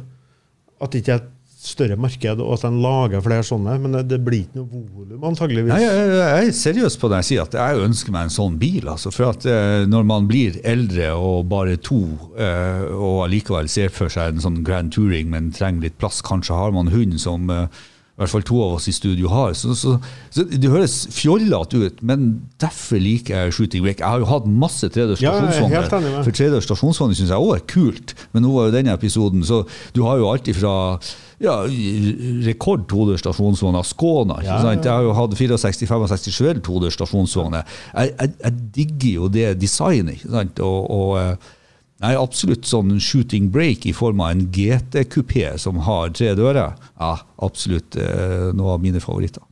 [0.82, 1.30] At det ikke et
[1.62, 3.76] større marked, og at de lager flere sånne.
[3.82, 5.70] Men det, det blir ikke noe volum, antageligvis.
[5.70, 8.58] Nei, jeg, jeg, er seriøs på det jeg sier, at jeg ønsker meg en sånn
[8.60, 8.90] bil.
[8.90, 12.02] Altså, for at eh, Når man blir eldre og bare to,
[12.34, 16.58] eh, og allikevel ser for seg en sånn grand touring, men trenger litt plass, kanskje
[16.58, 17.82] har man hund som eh,
[18.12, 19.54] i hvert fall to av oss i studio har.
[19.56, 19.94] Så, så,
[20.34, 22.26] så Det høres fjollete ut, men
[22.60, 24.02] derfor liker jeg shooting break.
[24.02, 26.10] Jeg har jo hatt masse tredørs er stasjonsvogner.
[26.12, 29.46] ja, For tredørs stasjonsvogner syns jeg òg er kult, men nå var jo denne episoden
[29.48, 29.62] Så
[29.96, 30.74] du har jo alt ifra
[31.42, 31.56] ja,
[32.46, 34.38] rekord todørs stasjonsvogner, Skåna.
[34.42, 34.84] ikke Ja, sant?
[34.86, 37.66] Jeg har jo hatt 64-65 Schwell todørs stasjonsvogner.
[37.92, 40.20] Jeg, jeg, jeg digger jo det designet.
[40.20, 40.62] ikke sant?
[40.62, 41.50] Og, og eh,
[42.02, 46.72] Nei, absolutt sånn shooting break i form av en GT-kupé som har tre dører.
[46.98, 47.12] Ja,
[47.46, 49.44] absolutt eh, noe av mine favoritter.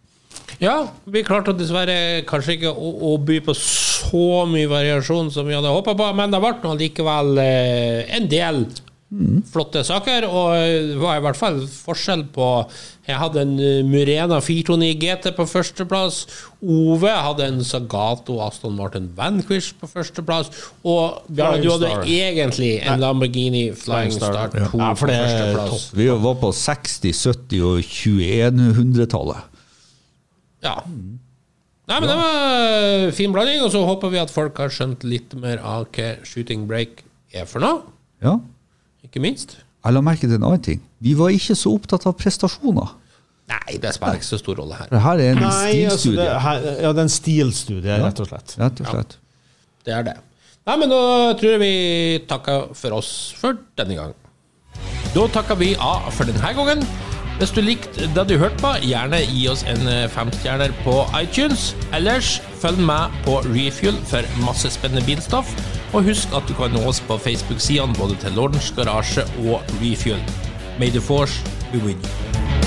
[0.59, 5.55] Ja, vi klarte dessverre kanskje ikke å, å by på så mye variasjon som vi
[5.55, 8.65] hadde håpa på, men det ble nå likevel eh, en del
[9.51, 10.27] flotte saker.
[10.29, 12.47] Og det var i hvert fall forskjell på
[13.09, 13.55] Jeg hadde en
[13.91, 16.21] Murena 429 GT på førsteplass.
[16.63, 20.53] Ove hadde en Sagato Aston Martin Vanquish på førsteplass.
[20.85, 24.37] Og Bjarne, du hadde egentlig en Lamborghini Flying Star.
[24.37, 25.89] Star 2 Ja, for på det førsteplass.
[25.99, 29.51] Vi var på 60-, 70- og 2100-tallet.
[30.63, 30.77] Ja.
[31.91, 35.35] Nei, men det var fin blanding, og så håper vi at folk har skjønt litt
[35.41, 37.03] mer av hva shooting break
[37.35, 37.81] er for noe.
[38.23, 38.37] Ja.
[39.07, 39.59] Ikke minst.
[39.85, 40.81] Jeg la merke til en annen ting.
[41.01, 42.97] Vi var ikke så opptatt av prestasjoner.
[43.51, 44.91] Nei, det spiller ikke så stor rolle her.
[44.93, 45.51] For her er en Nei,
[45.89, 46.21] altså, stilstudie.
[46.21, 48.57] det, her, ja, det er en stilstudie, rett og slett.
[48.61, 49.17] Rett og slett.
[49.89, 50.17] Det er det.
[50.69, 51.01] Nei, men da
[51.41, 51.73] tror jeg vi
[52.31, 54.13] takker for oss for denne gang.
[55.17, 56.85] Da takker vi av for denne gangen.
[57.41, 61.71] Hvis du likte det du hørte på, gjerne gi oss en eh, femstjerner på iTunes.
[61.97, 65.49] Ellers følg med på Refuel for masse spennende bilstoff.
[65.93, 70.23] Og husk at du kan nå oss på Facebook-sidene både til Lordens Garasje og Refuel.
[70.79, 72.60] May the force be with you.